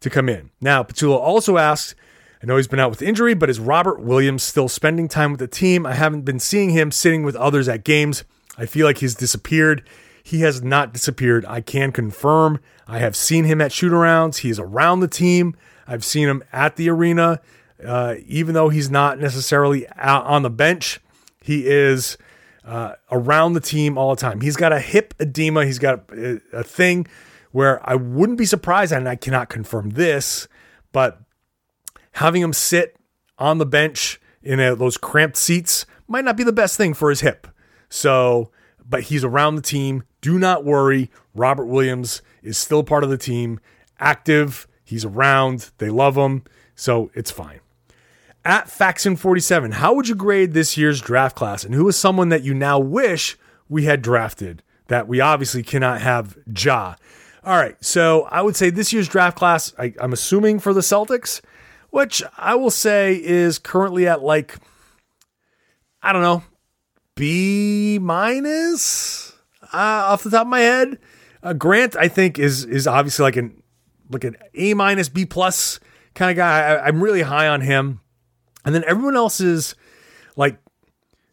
to 0.00 0.10
come 0.10 0.28
in. 0.28 0.50
Now, 0.60 0.82
Petula 0.82 1.16
also 1.16 1.58
asked. 1.58 1.94
I 2.42 2.46
know 2.46 2.56
he's 2.56 2.68
been 2.68 2.80
out 2.80 2.88
with 2.88 3.02
injury, 3.02 3.34
but 3.34 3.50
is 3.50 3.60
Robert 3.60 4.00
Williams 4.00 4.42
still 4.42 4.66
spending 4.66 5.08
time 5.08 5.30
with 5.30 5.40
the 5.40 5.46
team? 5.46 5.84
I 5.84 5.92
haven't 5.92 6.22
been 6.22 6.40
seeing 6.40 6.70
him 6.70 6.90
sitting 6.90 7.22
with 7.22 7.36
others 7.36 7.68
at 7.68 7.84
games. 7.84 8.24
I 8.56 8.64
feel 8.64 8.86
like 8.86 8.98
he's 8.98 9.14
disappeared. 9.14 9.84
He 10.22 10.40
has 10.40 10.62
not 10.62 10.94
disappeared. 10.94 11.44
I 11.44 11.60
can 11.60 11.92
confirm. 11.92 12.60
I 12.88 12.98
have 12.98 13.14
seen 13.14 13.44
him 13.44 13.60
at 13.60 13.72
shootarounds. 13.72 14.38
He 14.38 14.48
is 14.48 14.58
around 14.58 15.00
the 15.00 15.08
team. 15.08 15.54
I've 15.86 16.04
seen 16.04 16.28
him 16.28 16.42
at 16.50 16.76
the 16.76 16.88
arena. 16.88 17.40
Uh, 17.84 18.16
even 18.26 18.54
though 18.54 18.70
he's 18.70 18.90
not 18.90 19.18
necessarily 19.18 19.86
on 19.88 20.42
the 20.42 20.50
bench, 20.50 21.00
he 21.50 21.66
is 21.66 22.16
uh, 22.64 22.92
around 23.10 23.54
the 23.54 23.60
team 23.60 23.98
all 23.98 24.14
the 24.14 24.20
time. 24.20 24.40
He's 24.40 24.54
got 24.54 24.72
a 24.72 24.78
hip 24.78 25.14
edema. 25.18 25.66
He's 25.66 25.80
got 25.80 26.08
a, 26.12 26.40
a 26.52 26.62
thing 26.62 27.08
where 27.50 27.80
I 27.82 27.96
wouldn't 27.96 28.38
be 28.38 28.44
surprised, 28.44 28.92
and 28.92 29.08
I 29.08 29.16
cannot 29.16 29.48
confirm 29.48 29.90
this, 29.90 30.46
but 30.92 31.20
having 32.12 32.40
him 32.40 32.52
sit 32.52 32.94
on 33.36 33.58
the 33.58 33.66
bench 33.66 34.20
in 34.44 34.60
a, 34.60 34.76
those 34.76 34.96
cramped 34.96 35.36
seats 35.36 35.86
might 36.06 36.24
not 36.24 36.36
be 36.36 36.44
the 36.44 36.52
best 36.52 36.76
thing 36.76 36.94
for 36.94 37.10
his 37.10 37.22
hip. 37.22 37.48
So, 37.88 38.52
but 38.88 39.02
he's 39.02 39.24
around 39.24 39.56
the 39.56 39.62
team. 39.62 40.04
Do 40.20 40.38
not 40.38 40.64
worry. 40.64 41.10
Robert 41.34 41.66
Williams 41.66 42.22
is 42.44 42.58
still 42.58 42.84
part 42.84 43.02
of 43.02 43.10
the 43.10 43.18
team, 43.18 43.58
active. 43.98 44.68
He's 44.84 45.04
around. 45.04 45.72
They 45.78 45.88
love 45.88 46.16
him. 46.16 46.44
So 46.76 47.10
it's 47.12 47.32
fine. 47.32 47.58
At 48.44 48.68
Faxon47, 48.68 49.74
how 49.74 49.94
would 49.94 50.08
you 50.08 50.14
grade 50.14 50.52
this 50.52 50.76
year's 50.76 51.00
draft 51.00 51.36
class? 51.36 51.62
And 51.62 51.74
who 51.74 51.86
is 51.88 51.96
someone 51.96 52.30
that 52.30 52.42
you 52.42 52.54
now 52.54 52.78
wish 52.78 53.36
we 53.68 53.84
had 53.84 54.00
drafted 54.00 54.62
that 54.88 55.06
we 55.06 55.20
obviously 55.20 55.62
cannot 55.62 56.00
have 56.00 56.38
Ja? 56.46 56.94
All 57.44 57.56
right. 57.56 57.76
So 57.84 58.22
I 58.24 58.40
would 58.40 58.56
say 58.56 58.70
this 58.70 58.92
year's 58.92 59.08
draft 59.08 59.36
class, 59.36 59.74
I, 59.78 59.92
am 60.00 60.12
assuming 60.12 60.58
for 60.58 60.72
the 60.72 60.80
Celtics, 60.80 61.42
which 61.90 62.22
I 62.38 62.54
will 62.54 62.70
say 62.70 63.14
is 63.22 63.58
currently 63.58 64.06
at 64.08 64.22
like, 64.22 64.56
I 66.02 66.12
don't 66.12 66.22
know, 66.22 66.42
B 67.14 67.98
minus 68.00 69.32
uh, 69.72 69.76
off 69.76 70.22
the 70.22 70.30
top 70.30 70.42
of 70.42 70.48
my 70.48 70.60
head. 70.60 70.98
Uh, 71.42 71.52
Grant, 71.52 71.96
I 71.96 72.08
think, 72.08 72.38
is 72.38 72.64
is 72.64 72.86
obviously 72.86 73.22
like 73.24 73.36
an 73.36 73.62
like 74.10 74.24
an 74.24 74.36
A 74.54 74.74
minus 74.74 75.08
B 75.08 75.26
plus 75.26 75.80
kind 76.14 76.30
of 76.30 76.36
guy. 76.36 76.60
I, 76.60 76.86
I'm 76.86 77.02
really 77.02 77.22
high 77.22 77.48
on 77.48 77.60
him. 77.60 78.00
And 78.64 78.74
then 78.74 78.84
everyone 78.86 79.16
else 79.16 79.40
is 79.40 79.74
like 80.36 80.58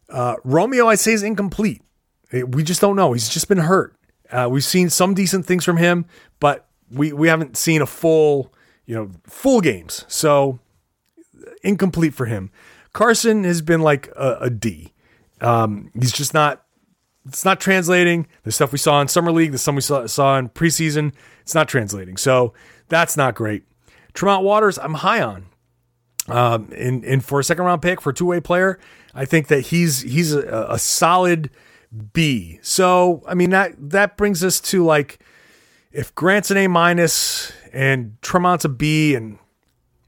uh, 0.08 0.36
Romeo, 0.44 0.88
I'd 0.88 0.98
say, 0.98 1.12
is 1.12 1.22
incomplete. 1.22 1.82
We 2.32 2.62
just 2.62 2.80
don't 2.80 2.96
know. 2.96 3.12
He's 3.12 3.28
just 3.28 3.48
been 3.48 3.58
hurt. 3.58 3.94
Uh, 4.30 4.48
we've 4.50 4.64
seen 4.64 4.90
some 4.90 5.14
decent 5.14 5.46
things 5.46 5.64
from 5.64 5.78
him, 5.78 6.04
but 6.40 6.66
we 6.90 7.12
we 7.12 7.28
haven't 7.28 7.56
seen 7.56 7.80
a 7.80 7.86
full 7.86 8.52
you 8.84 8.94
know 8.94 9.10
full 9.26 9.60
games. 9.60 10.04
So 10.08 10.58
incomplete 11.62 12.14
for 12.14 12.26
him. 12.26 12.50
Carsen 12.92 13.44
has 13.44 13.62
been 13.62 13.80
like 13.80 14.08
a, 14.16 14.38
a 14.42 14.50
D. 14.50 14.92
Um, 15.40 15.90
he's 15.98 16.12
just 16.12 16.34
not. 16.34 16.64
It's 17.26 17.44
not 17.44 17.60
translating. 17.60 18.26
The 18.44 18.52
stuff 18.52 18.72
we 18.72 18.78
saw 18.78 19.00
in 19.00 19.08
summer 19.08 19.30
league, 19.30 19.52
the 19.52 19.58
stuff 19.58 19.74
we 19.74 19.80
saw, 19.82 20.06
saw 20.06 20.38
in 20.38 20.48
preseason, 20.48 21.12
it's 21.42 21.54
not 21.54 21.68
translating. 21.68 22.16
So 22.16 22.54
that's 22.88 23.16
not 23.18 23.34
great. 23.34 23.64
Tremont 24.14 24.44
Waters, 24.44 24.78
I'm 24.78 24.94
high 24.94 25.20
on. 25.20 25.46
Um, 26.28 26.70
and, 26.76 27.04
and 27.04 27.24
for 27.24 27.40
a 27.40 27.44
second 27.44 27.64
round 27.64 27.82
pick 27.82 28.00
for 28.00 28.12
two 28.12 28.26
way 28.26 28.40
player, 28.40 28.78
I 29.14 29.24
think 29.24 29.48
that 29.48 29.66
he's 29.66 30.02
he's 30.02 30.34
a, 30.34 30.66
a 30.70 30.78
solid 30.78 31.50
B. 32.12 32.58
So, 32.62 33.22
I 33.26 33.34
mean, 33.34 33.50
that, 33.50 33.72
that 33.90 34.16
brings 34.16 34.44
us 34.44 34.60
to 34.60 34.84
like, 34.84 35.20
if 35.90 36.14
Grant's 36.14 36.50
an 36.50 36.58
A 36.58 36.66
minus 36.66 37.52
and 37.72 38.16
Tremont's 38.20 38.64
a 38.64 38.68
B 38.68 39.14
and 39.14 39.38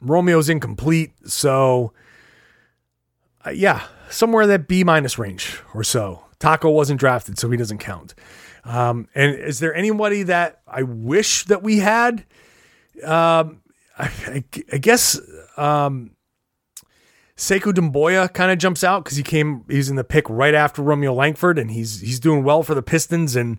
Romeo's 0.02 0.48
incomplete. 0.48 1.12
So, 1.24 1.92
uh, 3.46 3.50
yeah, 3.50 3.83
somewhere 4.11 4.42
in 4.42 4.48
that 4.50 4.68
B 4.68 4.85
minus 4.85 5.18
range 5.18 5.61
or 5.74 5.83
so. 5.83 6.24
Tacko 6.38 6.70
wasn't 6.70 7.00
drafted, 7.00 7.38
so 7.38 7.50
he 7.50 7.56
doesn't 7.56 7.78
count. 7.78 8.14
Um, 8.64 9.09
and 9.14 9.35
is 9.35 9.59
there 9.59 9.74
anybody 9.74 10.22
that 10.24 10.61
I 10.66 10.83
wish 10.83 11.44
that 11.44 11.62
we 11.62 11.78
had? 11.78 12.24
Um, 13.04 13.60
I, 14.01 14.45
I, 14.73 14.79
guess 14.79 15.21
um, 15.57 16.13
Sekou 17.37 17.73
Doumbouya 17.73 18.33
kind 18.33 18.51
of 18.51 18.59
jumps 18.59 18.85
out 18.85 19.05
because 19.05 19.17
he 19.17 19.23
came 19.23 19.65
he's 19.69 19.91
in 19.91 19.97
the 19.97 20.05
pick 20.05 20.29
right 20.29 20.55
after 20.55 20.83
Romeo 20.83 21.13
Langford 21.13 21.59
and 21.59 21.71
he's 21.71 22.01
he's 22.01 22.21
doing 22.21 22.45
well 22.45 22.63
for 22.63 22.75
the 22.75 22.83
Pistons 22.83 23.37
and 23.37 23.59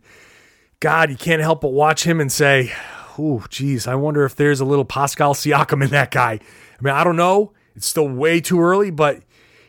God, 0.80 1.12
you 1.12 1.16
can't 1.16 1.42
help 1.42 1.62
but 1.62 1.74
watch 1.74 2.04
him 2.06 2.20
and 2.20 2.32
say, 2.32 2.74
"Ooh, 3.20 3.44
geez, 3.50 3.88
I 3.88 3.96
wonder 3.96 4.26
if 4.26 4.36
there's 4.36 4.60
a 4.60 4.66
little 4.66 4.86
Pascal 4.86 5.36
Siakam 5.36 5.84
in 5.84 5.92
that 5.92 6.10
guy." 6.10 6.32
I 6.34 6.84
mean, 6.84 6.94
I 6.94 7.04
don't 7.04 7.16
know. 7.16 7.54
It's 7.76 7.86
still 7.86 8.10
way 8.10 8.42
too 8.42 8.60
early, 8.60 8.90
but 8.90 9.22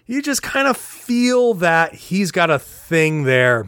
you 0.06 0.22
just 0.22 0.42
kind 0.42 0.66
of 0.66 0.76
feel 0.76 1.54
that 1.54 1.94
he's 1.94 2.32
got 2.32 2.50
a 2.50 2.58
thing 2.58 3.24
there. 3.24 3.66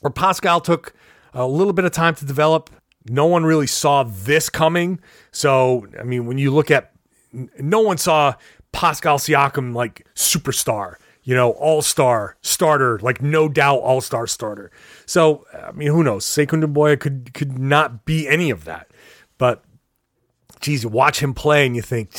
Where 0.00 0.10
Pascal 0.10 0.60
took 0.60 0.94
a 1.34 1.46
little 1.46 1.72
bit 1.72 1.84
of 1.84 1.92
time 1.92 2.14
to 2.16 2.24
develop. 2.24 2.70
No 3.06 3.26
one 3.26 3.44
really 3.44 3.66
saw 3.66 4.02
this 4.02 4.48
coming. 4.48 5.00
So, 5.30 5.86
I 5.98 6.02
mean, 6.02 6.26
when 6.26 6.38
you 6.38 6.50
look 6.50 6.70
at, 6.70 6.92
no 7.58 7.80
one 7.80 7.98
saw 7.98 8.34
Pascal 8.72 9.18
Siakam 9.18 9.74
like 9.74 10.06
superstar, 10.14 10.96
you 11.22 11.34
know, 11.34 11.50
all 11.52 11.82
star 11.82 12.36
starter, 12.42 12.98
like 13.00 13.22
no 13.22 13.48
doubt 13.48 13.78
all 13.80 14.00
star 14.00 14.26
starter. 14.26 14.70
So, 15.06 15.46
I 15.54 15.72
mean, 15.72 15.88
who 15.88 16.02
knows? 16.02 16.24
Sekou 16.24 16.62
Doumbouya 16.62 16.98
could 16.98 17.32
could 17.34 17.58
not 17.58 18.04
be 18.04 18.28
any 18.28 18.50
of 18.50 18.64
that. 18.64 18.88
But, 19.36 19.62
geez, 20.60 20.82
you 20.82 20.88
watch 20.88 21.20
him 21.20 21.34
play 21.34 21.66
and 21.66 21.76
you 21.76 21.82
think, 21.82 22.10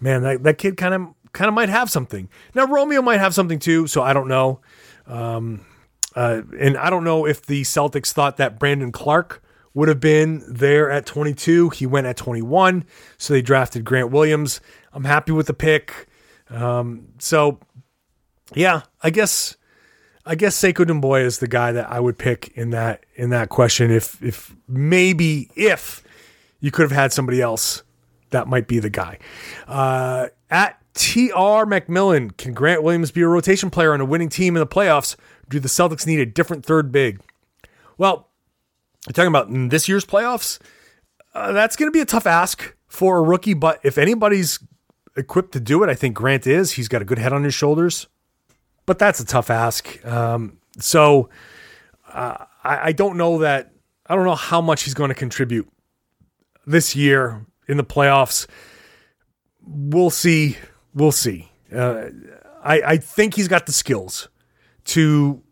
man, 0.00 0.22
that, 0.22 0.42
that 0.42 0.58
kid 0.58 0.76
kind 0.76 0.94
of 0.94 1.14
kind 1.32 1.48
of 1.48 1.54
might 1.54 1.68
have 1.68 1.90
something. 1.90 2.28
Now, 2.54 2.66
Romeo 2.66 3.02
might 3.02 3.20
have 3.20 3.34
something 3.34 3.58
too. 3.58 3.86
So 3.86 4.02
I 4.02 4.12
don't 4.12 4.28
know. 4.28 4.60
Um, 5.06 5.66
uh, 6.14 6.42
and 6.58 6.76
I 6.76 6.90
don't 6.90 7.04
know 7.04 7.26
if 7.26 7.44
the 7.44 7.62
Celtics 7.62 8.12
thought 8.12 8.36
that 8.38 8.58
Brandon 8.58 8.92
Clarke 8.92 9.42
would 9.74 9.88
have 9.88 10.00
been 10.00 10.42
there 10.48 10.90
at 10.90 11.06
22. 11.06 11.70
He 11.70 11.86
went 11.86 12.06
at 12.06 12.16
21, 12.16 12.84
so 13.18 13.34
they 13.34 13.42
drafted 13.42 13.84
Grant 13.84 14.10
Williams. 14.10 14.60
I'm 14.92 15.04
happy 15.04 15.32
with 15.32 15.46
the 15.46 15.54
pick. 15.54 16.06
Um, 16.48 17.08
so, 17.18 17.58
yeah, 18.54 18.82
I 19.02 19.10
guess 19.10 19.56
I 20.24 20.36
guess 20.36 20.58
Sekou 20.58 20.86
Doumbouya 20.86 21.24
is 21.24 21.38
the 21.38 21.48
guy 21.48 21.72
that 21.72 21.90
I 21.90 22.00
would 22.00 22.18
pick 22.18 22.48
in 22.54 22.70
that 22.70 23.04
in 23.14 23.30
that 23.30 23.48
question. 23.48 23.90
If 23.90 24.22
if 24.22 24.54
maybe 24.68 25.50
if 25.56 26.02
you 26.60 26.70
could 26.70 26.82
have 26.82 26.92
had 26.92 27.12
somebody 27.12 27.42
else, 27.42 27.82
that 28.30 28.46
might 28.46 28.68
be 28.68 28.78
the 28.78 28.90
guy. 28.90 29.18
Uh, 29.66 30.28
at 30.50 30.78
TR 30.94 31.66
McMillan, 31.66 32.36
can 32.36 32.54
Grant 32.54 32.82
Williams 32.82 33.10
be 33.10 33.22
a 33.22 33.28
rotation 33.28 33.70
player 33.70 33.92
on 33.92 34.00
a 34.00 34.04
winning 34.04 34.28
team 34.28 34.56
in 34.56 34.60
the 34.60 34.66
playoffs? 34.66 35.16
do 35.48 35.60
the 35.60 35.68
Celtics 35.68 36.06
need 36.06 36.20
a 36.20 36.26
different 36.26 36.64
third 36.64 36.92
big? 36.92 37.20
Well, 37.98 38.28
talking 39.12 39.28
about 39.28 39.48
this 39.70 39.88
year's 39.88 40.04
playoffs, 40.04 40.58
uh, 41.34 41.52
that's 41.52 41.76
going 41.76 41.88
to 41.88 41.92
be 41.92 42.00
a 42.00 42.06
tough 42.06 42.26
ask 42.26 42.74
for 42.86 43.18
a 43.18 43.22
rookie. 43.22 43.54
But 43.54 43.80
if 43.82 43.98
anybody's 43.98 44.58
equipped 45.16 45.52
to 45.52 45.60
do 45.60 45.82
it, 45.82 45.90
I 45.90 45.94
think 45.94 46.14
Grant 46.14 46.46
is. 46.46 46.72
He's 46.72 46.88
got 46.88 47.02
a 47.02 47.04
good 47.04 47.18
head 47.18 47.32
on 47.32 47.44
his 47.44 47.54
shoulders. 47.54 48.06
But 48.86 48.98
that's 48.98 49.20
a 49.20 49.24
tough 49.24 49.50
ask. 49.50 50.04
Um, 50.06 50.58
so 50.78 51.28
uh, 52.12 52.44
I, 52.62 52.88
I 52.88 52.92
don't 52.92 53.16
know 53.16 53.38
that. 53.38 53.72
I 54.06 54.14
don't 54.14 54.24
know 54.24 54.34
how 54.34 54.60
much 54.60 54.82
he's 54.82 54.94
going 54.94 55.08
to 55.08 55.14
contribute 55.14 55.68
this 56.66 56.94
year 56.94 57.46
in 57.68 57.78
the 57.78 57.84
playoffs. 57.84 58.46
We'll 59.62 60.10
see. 60.10 60.58
We'll 60.94 61.12
see. 61.12 61.50
Uh, 61.74 62.08
I, 62.62 62.82
I 62.82 62.96
think 62.98 63.34
he's 63.34 63.48
got 63.48 63.66
the 63.66 63.72
skills 63.72 64.28
to 64.86 65.42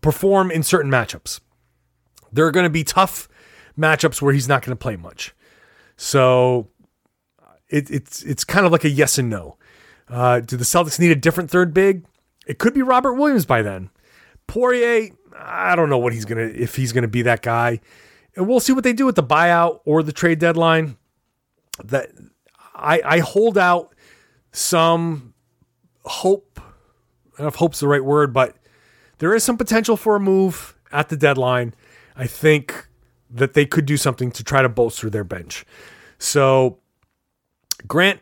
perform 0.00 0.50
in 0.50 0.62
certain 0.62 0.90
matchups. 0.90 1.40
There 2.32 2.46
are 2.46 2.50
going 2.50 2.64
to 2.64 2.70
be 2.70 2.84
tough 2.84 3.28
matchups 3.78 4.20
where 4.20 4.32
he's 4.32 4.48
not 4.48 4.62
going 4.62 4.76
to 4.76 4.80
play 4.80 4.96
much. 4.96 5.34
So 5.96 6.68
it, 7.68 7.90
it's 7.90 8.22
it's 8.22 8.44
kind 8.44 8.66
of 8.66 8.72
like 8.72 8.84
a 8.84 8.90
yes 8.90 9.18
and 9.18 9.28
no. 9.28 9.56
Uh, 10.08 10.40
do 10.40 10.56
the 10.56 10.64
Celtics 10.64 10.98
need 10.98 11.10
a 11.10 11.16
different 11.16 11.50
third 11.50 11.74
big? 11.74 12.04
It 12.46 12.58
could 12.58 12.72
be 12.72 12.82
Robert 12.82 13.14
Williams 13.14 13.44
by 13.44 13.62
then. 13.62 13.90
Poirier, 14.46 15.10
I 15.36 15.76
don't 15.76 15.90
know 15.90 15.98
what 15.98 16.12
he's 16.12 16.24
gonna 16.24 16.42
if 16.42 16.76
he's 16.76 16.92
gonna 16.92 17.08
be 17.08 17.22
that 17.22 17.42
guy, 17.42 17.80
and 18.34 18.48
we'll 18.48 18.60
see 18.60 18.72
what 18.72 18.84
they 18.84 18.92
do 18.92 19.06
with 19.06 19.16
the 19.16 19.22
buyout 19.22 19.80
or 19.84 20.02
the 20.02 20.12
trade 20.12 20.38
deadline. 20.38 20.96
That 21.84 22.10
I 22.74 23.02
I 23.04 23.18
hold 23.18 23.58
out 23.58 23.94
some 24.52 25.34
hope. 26.04 26.58
I 26.58 27.38
don't 27.38 27.44
know 27.44 27.48
if 27.48 27.56
hope's 27.56 27.80
the 27.80 27.88
right 27.88 28.04
word, 28.04 28.32
but 28.32 28.56
there 29.18 29.34
is 29.34 29.44
some 29.44 29.58
potential 29.58 29.96
for 29.96 30.16
a 30.16 30.20
move 30.20 30.76
at 30.90 31.08
the 31.08 31.16
deadline. 31.16 31.74
I 32.18 32.26
think 32.26 32.88
that 33.30 33.54
they 33.54 33.64
could 33.64 33.86
do 33.86 33.96
something 33.96 34.30
to 34.32 34.44
try 34.44 34.60
to 34.60 34.68
bolster 34.68 35.08
their 35.08 35.24
bench. 35.24 35.64
So, 36.18 36.78
Grant, 37.86 38.20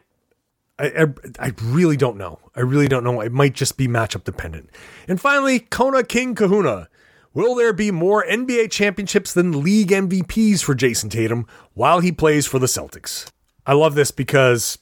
I, 0.79 0.87
I, 0.87 1.07
I, 1.39 1.53
really 1.63 1.97
don't 1.97 2.19
know. 2.19 2.39
I 2.55 2.61
really 2.61 2.89
don't 2.89 3.03
know. 3.03 3.21
It 3.23 3.33
might 3.33 3.55
just 3.55 3.79
be 3.79 3.89
matchup 3.89 4.25
dependent. 4.25 4.69
And 5.09 5.21
finally, 5.21 5.61
Kona 5.61 6.05
King 6.05 6.35
Kahuna. 6.35 6.89
Will 7.33 7.55
there 7.55 7.75
be 7.75 7.91
more 7.91 8.25
NBA 8.25 8.71
championships 8.71 9.35
than 9.35 9.63
league 9.63 9.91
MVPs 9.91 10.63
for 10.63 10.75
Jayson 10.75 11.11
Tatum 11.11 11.47
while 11.75 12.01
he 12.01 12.11
plays 12.11 12.47
for 12.47 12.59
the 12.59 12.67
Celtics? 12.67 13.31
I 13.67 13.75
love 13.75 13.95
this 13.95 14.11
because 14.11 14.79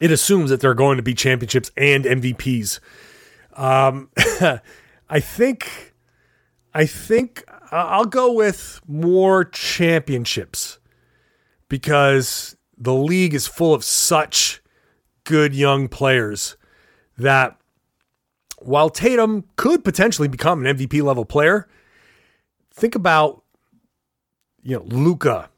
it 0.00 0.10
assumes 0.10 0.48
that 0.48 0.60
there 0.60 0.70
are 0.70 0.74
going 0.74 0.96
to 0.96 1.02
be 1.02 1.12
championships 1.12 1.70
and 1.76 2.04
MVPs. 2.04 2.80
Um, 3.54 4.08
I 5.10 5.20
think, 5.20 5.89
I 6.72 6.86
think 6.86 7.44
I'll 7.70 8.04
go 8.04 8.32
with 8.32 8.80
more 8.86 9.44
championships 9.44 10.78
because 11.68 12.56
the 12.76 12.94
league 12.94 13.34
is 13.34 13.46
full 13.46 13.74
of 13.74 13.84
such 13.84 14.62
good 15.24 15.54
young 15.54 15.88
players 15.88 16.56
that 17.18 17.56
while 18.58 18.90
Tatum 18.90 19.44
could 19.56 19.84
potentially 19.84 20.28
become 20.28 20.64
an 20.64 20.76
MVP 20.76 21.02
level 21.02 21.24
player, 21.24 21.68
think 22.72 22.94
about 22.94 23.42
you 24.62 24.76
know 24.76 24.84
Luka, 24.84 25.50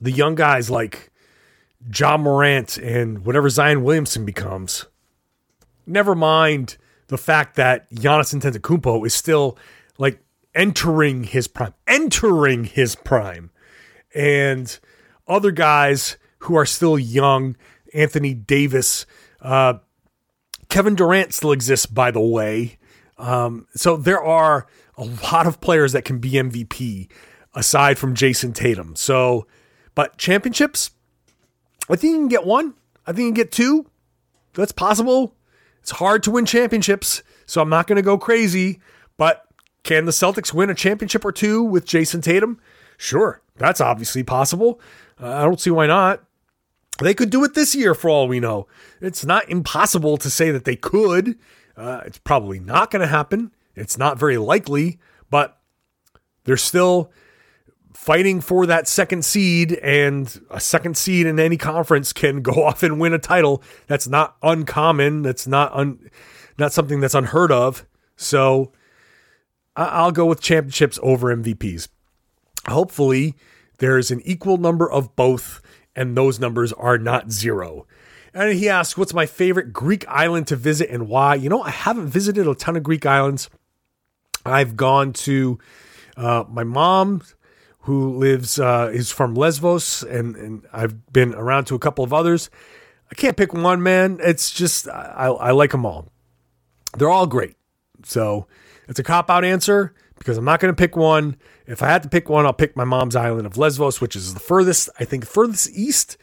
the 0.00 0.12
young 0.12 0.34
guys 0.34 0.70
like 0.70 1.10
Ja 1.94 2.16
Morant 2.16 2.78
and 2.78 3.24
whatever 3.24 3.48
Zion 3.48 3.82
Williamson 3.82 4.24
becomes. 4.24 4.86
Never 5.86 6.14
mind 6.14 6.78
the 7.08 7.18
fact 7.18 7.56
that 7.56 7.88
Giannis 7.90 8.34
Antetokounmpo 8.34 9.06
is 9.06 9.14
still 9.14 9.56
entering 10.56 11.22
his 11.22 11.46
prime, 11.46 11.74
entering 11.86 12.64
his 12.64 12.96
prime, 12.96 13.50
and 14.14 14.78
other 15.28 15.52
guys 15.52 16.16
who 16.40 16.56
are 16.56 16.66
still 16.66 16.98
young, 16.98 17.56
Anthony 17.94 18.34
Davis, 18.34 19.06
uh, 19.42 19.74
Kevin 20.68 20.96
Durant 20.96 21.32
still 21.32 21.52
exists, 21.52 21.86
by 21.86 22.10
the 22.10 22.20
way. 22.20 22.78
Um, 23.18 23.66
so 23.74 23.96
there 23.96 24.22
are 24.22 24.66
a 24.96 25.04
lot 25.04 25.46
of 25.46 25.60
players 25.60 25.92
that 25.92 26.04
can 26.04 26.18
be 26.18 26.32
MVP 26.32 27.10
aside 27.54 27.98
from 27.98 28.14
Jayson 28.14 28.52
Tatum. 28.52 28.96
So, 28.96 29.46
but 29.94 30.16
championships, 30.18 30.90
I 31.88 31.96
think 31.96 32.12
you 32.12 32.18
can 32.18 32.28
get 32.28 32.44
one. 32.44 32.74
I 33.06 33.12
think 33.12 33.20
you 33.20 33.26
can 33.28 33.34
get 33.34 33.52
two. 33.52 33.86
That's 34.54 34.72
possible. 34.72 35.34
It's 35.80 35.92
hard 35.92 36.22
to 36.24 36.30
win 36.30 36.46
championships, 36.46 37.22
so 37.44 37.60
I'm 37.60 37.68
not 37.68 37.86
going 37.86 37.96
to 37.96 38.02
go 38.02 38.18
crazy. 38.18 38.80
But 39.16 39.45
can 39.86 40.04
the 40.04 40.10
Celtics 40.10 40.52
win 40.52 40.68
a 40.68 40.74
championship 40.74 41.24
or 41.24 41.30
two 41.30 41.62
with 41.62 41.86
Jayson 41.86 42.20
Tatum? 42.20 42.60
Sure, 42.98 43.40
that's 43.54 43.80
obviously 43.80 44.24
possible. 44.24 44.80
Uh, 45.22 45.32
I 45.36 45.42
don't 45.44 45.60
see 45.60 45.70
why 45.70 45.86
not. 45.86 46.24
They 46.98 47.14
could 47.14 47.30
do 47.30 47.44
it 47.44 47.54
this 47.54 47.72
year 47.72 47.94
for 47.94 48.10
all 48.10 48.26
we 48.26 48.40
know. 48.40 48.66
It's 49.00 49.24
not 49.24 49.48
impossible 49.48 50.16
to 50.16 50.28
say 50.28 50.50
that 50.50 50.64
they 50.64 50.74
could. 50.74 51.38
Uh, 51.76 52.00
it's 52.04 52.18
probably 52.18 52.58
not 52.58 52.90
going 52.90 53.02
to 53.02 53.06
happen. 53.06 53.52
It's 53.76 53.96
not 53.96 54.18
very 54.18 54.38
likely, 54.38 54.98
but 55.30 55.60
they're 56.44 56.56
still 56.56 57.12
fighting 57.94 58.40
for 58.40 58.66
that 58.66 58.88
second 58.88 59.24
seed, 59.24 59.74
and 59.74 60.40
a 60.50 60.58
second 60.58 60.96
seed 60.96 61.26
in 61.26 61.38
any 61.38 61.56
conference 61.56 62.12
can 62.12 62.42
go 62.42 62.52
off 62.64 62.82
and 62.82 62.98
win 62.98 63.12
a 63.12 63.20
title. 63.20 63.62
That's 63.86 64.08
not 64.08 64.36
uncommon. 64.42 65.22
That's 65.22 65.46
not 65.46 65.72
un, 65.74 66.10
not 66.58 66.72
something 66.72 66.98
that's 66.98 67.14
unheard 67.14 67.52
of. 67.52 67.86
So 68.16 68.72
I'll 69.76 70.12
go 70.12 70.26
with 70.26 70.40
championships 70.40 70.98
over 71.02 71.34
MVPs. 71.34 71.88
Hopefully, 72.66 73.34
there's 73.78 74.10
an 74.10 74.22
equal 74.24 74.56
number 74.56 74.90
of 74.90 75.14
both, 75.16 75.60
and 75.94 76.16
those 76.16 76.40
numbers 76.40 76.72
are 76.72 76.98
not 76.98 77.30
zero. 77.30 77.86
And 78.32 78.52
he 78.52 78.68
asks, 78.68 78.96
What's 78.96 79.14
my 79.14 79.26
favorite 79.26 79.72
Greek 79.72 80.06
island 80.08 80.46
to 80.48 80.56
visit 80.56 80.90
and 80.90 81.08
why? 81.08 81.34
You 81.34 81.48
know, 81.48 81.62
I 81.62 81.70
haven't 81.70 82.08
visited 82.08 82.46
a 82.46 82.54
ton 82.54 82.76
of 82.76 82.82
Greek 82.82 83.06
islands. 83.06 83.48
I've 84.44 84.76
gone 84.76 85.12
to 85.12 85.58
uh, 86.16 86.44
my 86.48 86.64
mom, 86.64 87.22
who 87.80 88.16
lives 88.16 88.58
uh, 88.58 88.90
is 88.92 89.10
from 89.10 89.34
Lesbos, 89.34 90.02
and 90.02 90.36
and 90.36 90.66
I've 90.72 91.12
been 91.12 91.34
around 91.34 91.66
to 91.66 91.74
a 91.74 91.78
couple 91.78 92.04
of 92.04 92.12
others. 92.12 92.50
I 93.10 93.14
can't 93.14 93.36
pick 93.36 93.52
one, 93.52 93.82
man. 93.82 94.18
It's 94.22 94.50
just 94.50 94.88
I, 94.88 95.28
I 95.28 95.50
like 95.52 95.70
them 95.70 95.86
all. 95.86 96.10
They're 96.96 97.10
all 97.10 97.26
great. 97.26 97.54
So 98.04 98.46
it's 98.88 98.98
a 98.98 99.02
cop 99.02 99.30
out 99.30 99.44
answer 99.44 99.94
because 100.18 100.38
I'm 100.38 100.44
not 100.44 100.60
going 100.60 100.74
to 100.74 100.76
pick 100.76 100.96
one. 100.96 101.36
If 101.66 101.82
I 101.82 101.88
had 101.88 102.02
to 102.04 102.08
pick 102.08 102.28
one, 102.28 102.46
I'll 102.46 102.52
pick 102.52 102.76
my 102.76 102.84
mom's 102.84 103.16
island 103.16 103.46
of 103.46 103.56
Lesbos, 103.56 104.00
which 104.00 104.16
is 104.16 104.34
the 104.34 104.40
furthest, 104.40 104.88
I 104.98 105.04
think, 105.04 105.26
furthest 105.26 105.70
east. 105.74 106.16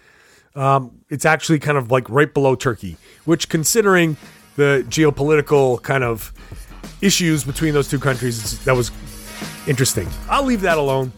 Um, 0.56 1.02
it's 1.10 1.26
actually 1.26 1.60
kind 1.60 1.78
of 1.78 1.92
like 1.92 2.10
right 2.10 2.32
below 2.34 2.56
Turkey, 2.56 2.98
which, 3.26 3.50
considering 3.50 4.18
the 4.56 4.86
geopolitical 4.88 5.82
kind 5.82 6.04
of 6.04 6.32
issues 7.02 7.44
between 7.44 7.74
those 7.74 7.90
two 7.90 8.00
countries, 8.00 8.64
that 8.66 8.76
was 8.76 8.92
interesting. 9.68 10.08
I'll 10.30 10.44
leave 10.44 10.62
that 10.62 10.78
alone. 10.78 11.12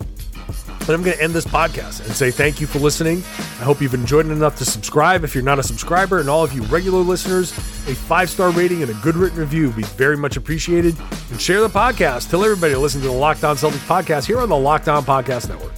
But 0.86 0.94
I'm 0.94 1.02
going 1.02 1.18
to 1.18 1.24
end 1.24 1.34
this 1.34 1.46
podcast 1.46 2.06
and 2.06 2.14
say 2.16 2.30
thank 2.30 2.62
you 2.62 2.68
for 2.68 2.78
listening. 2.80 3.18
I 3.60 3.64
hope 3.64 3.82
you've 3.82 3.96
enjoyed 3.96 4.28
it 4.28 4.32
enough 4.32 4.56
to 4.58 4.66
subscribe. 4.66 5.24
If 5.24 5.34
you're 5.34 5.44
not 5.44 5.58
a 5.58 5.64
subscriber, 5.64 6.20
and 6.20 6.30
all 6.30 6.44
of 6.44 6.54
you 6.54 6.62
regular 6.64 7.00
listeners, 7.00 7.52
a 7.52 7.96
five 7.96 8.30
star 8.30 8.52
rating 8.52 8.84
and 8.84 8.92
a 8.92 8.96
good 8.96 9.16
written 9.16 9.40
review 9.40 9.68
would 9.68 9.76
be 9.76 9.84
very 9.84 10.16
much 10.16 10.38
appreciated. 10.38 10.96
And 11.32 11.42
share 11.42 11.62
the 11.62 11.70
podcast. 11.70 12.30
Tell 12.30 12.44
everybody 12.44 12.74
to 12.74 12.80
listen 12.80 13.02
to 13.02 13.08
the 13.08 13.14
Locked 13.14 13.44
On 13.44 13.56
Celtics 13.56 13.86
podcast 13.88 14.26
here 14.26 14.40
on 14.40 14.50
the 14.50 14.58
Locked 14.58 14.88
On 14.88 15.04
Podcast 15.04 15.50
Network. 15.50 15.74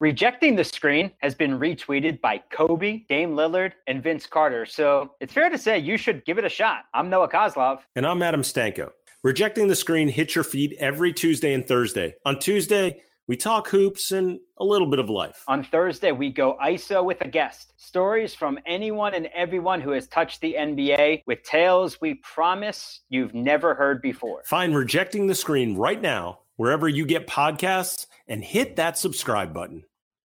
Rejecting 0.00 0.56
the 0.56 0.64
screen 0.64 1.10
has 1.18 1.34
been 1.34 1.58
retweeted 1.58 2.20
by 2.20 2.38
Kobe, 2.50 3.04
Dame 3.08 3.34
Lillard, 3.34 3.72
and 3.86 4.02
Vince 4.02 4.26
Carter. 4.26 4.66
So 4.66 5.14
it's 5.20 5.32
fair 5.32 5.48
to 5.48 5.56
say 5.56 5.78
you 5.78 5.96
should 5.96 6.24
give 6.24 6.36
it 6.36 6.44
a 6.44 6.48
shot. 6.48 6.84
I'm 6.92 7.08
Noah 7.08 7.28
Kozlov. 7.28 7.80
And 7.96 8.06
I'm 8.06 8.22
Adam 8.22 8.42
Stanko. 8.42 8.90
Rejecting 9.24 9.68
the 9.68 9.74
Screen 9.74 10.08
hits 10.08 10.34
your 10.34 10.44
feed 10.44 10.76
every 10.78 11.10
Tuesday 11.10 11.54
and 11.54 11.66
Thursday. 11.66 12.14
On 12.26 12.38
Tuesday, 12.38 13.00
we 13.26 13.38
talk 13.38 13.68
hoops 13.68 14.12
and 14.12 14.38
a 14.58 14.64
little 14.64 14.86
bit 14.86 14.98
of 14.98 15.08
life. 15.08 15.44
On 15.48 15.64
Thursday, 15.64 16.12
we 16.12 16.30
go 16.30 16.58
ISO 16.62 17.02
with 17.02 17.22
a 17.22 17.28
guest. 17.28 17.72
Stories 17.78 18.34
from 18.34 18.58
anyone 18.66 19.14
and 19.14 19.30
everyone 19.34 19.80
who 19.80 19.92
has 19.92 20.06
touched 20.08 20.42
the 20.42 20.56
NBA 20.58 21.22
with 21.26 21.42
tales 21.42 22.02
we 22.02 22.16
promise 22.16 23.00
you've 23.08 23.32
never 23.32 23.74
heard 23.74 24.02
before. 24.02 24.42
Find 24.44 24.76
Rejecting 24.76 25.26
the 25.26 25.34
Screen 25.34 25.74
right 25.74 26.02
now, 26.02 26.40
wherever 26.56 26.86
you 26.86 27.06
get 27.06 27.26
podcasts, 27.26 28.06
and 28.28 28.44
hit 28.44 28.76
that 28.76 28.98
subscribe 28.98 29.54
button. 29.54 29.84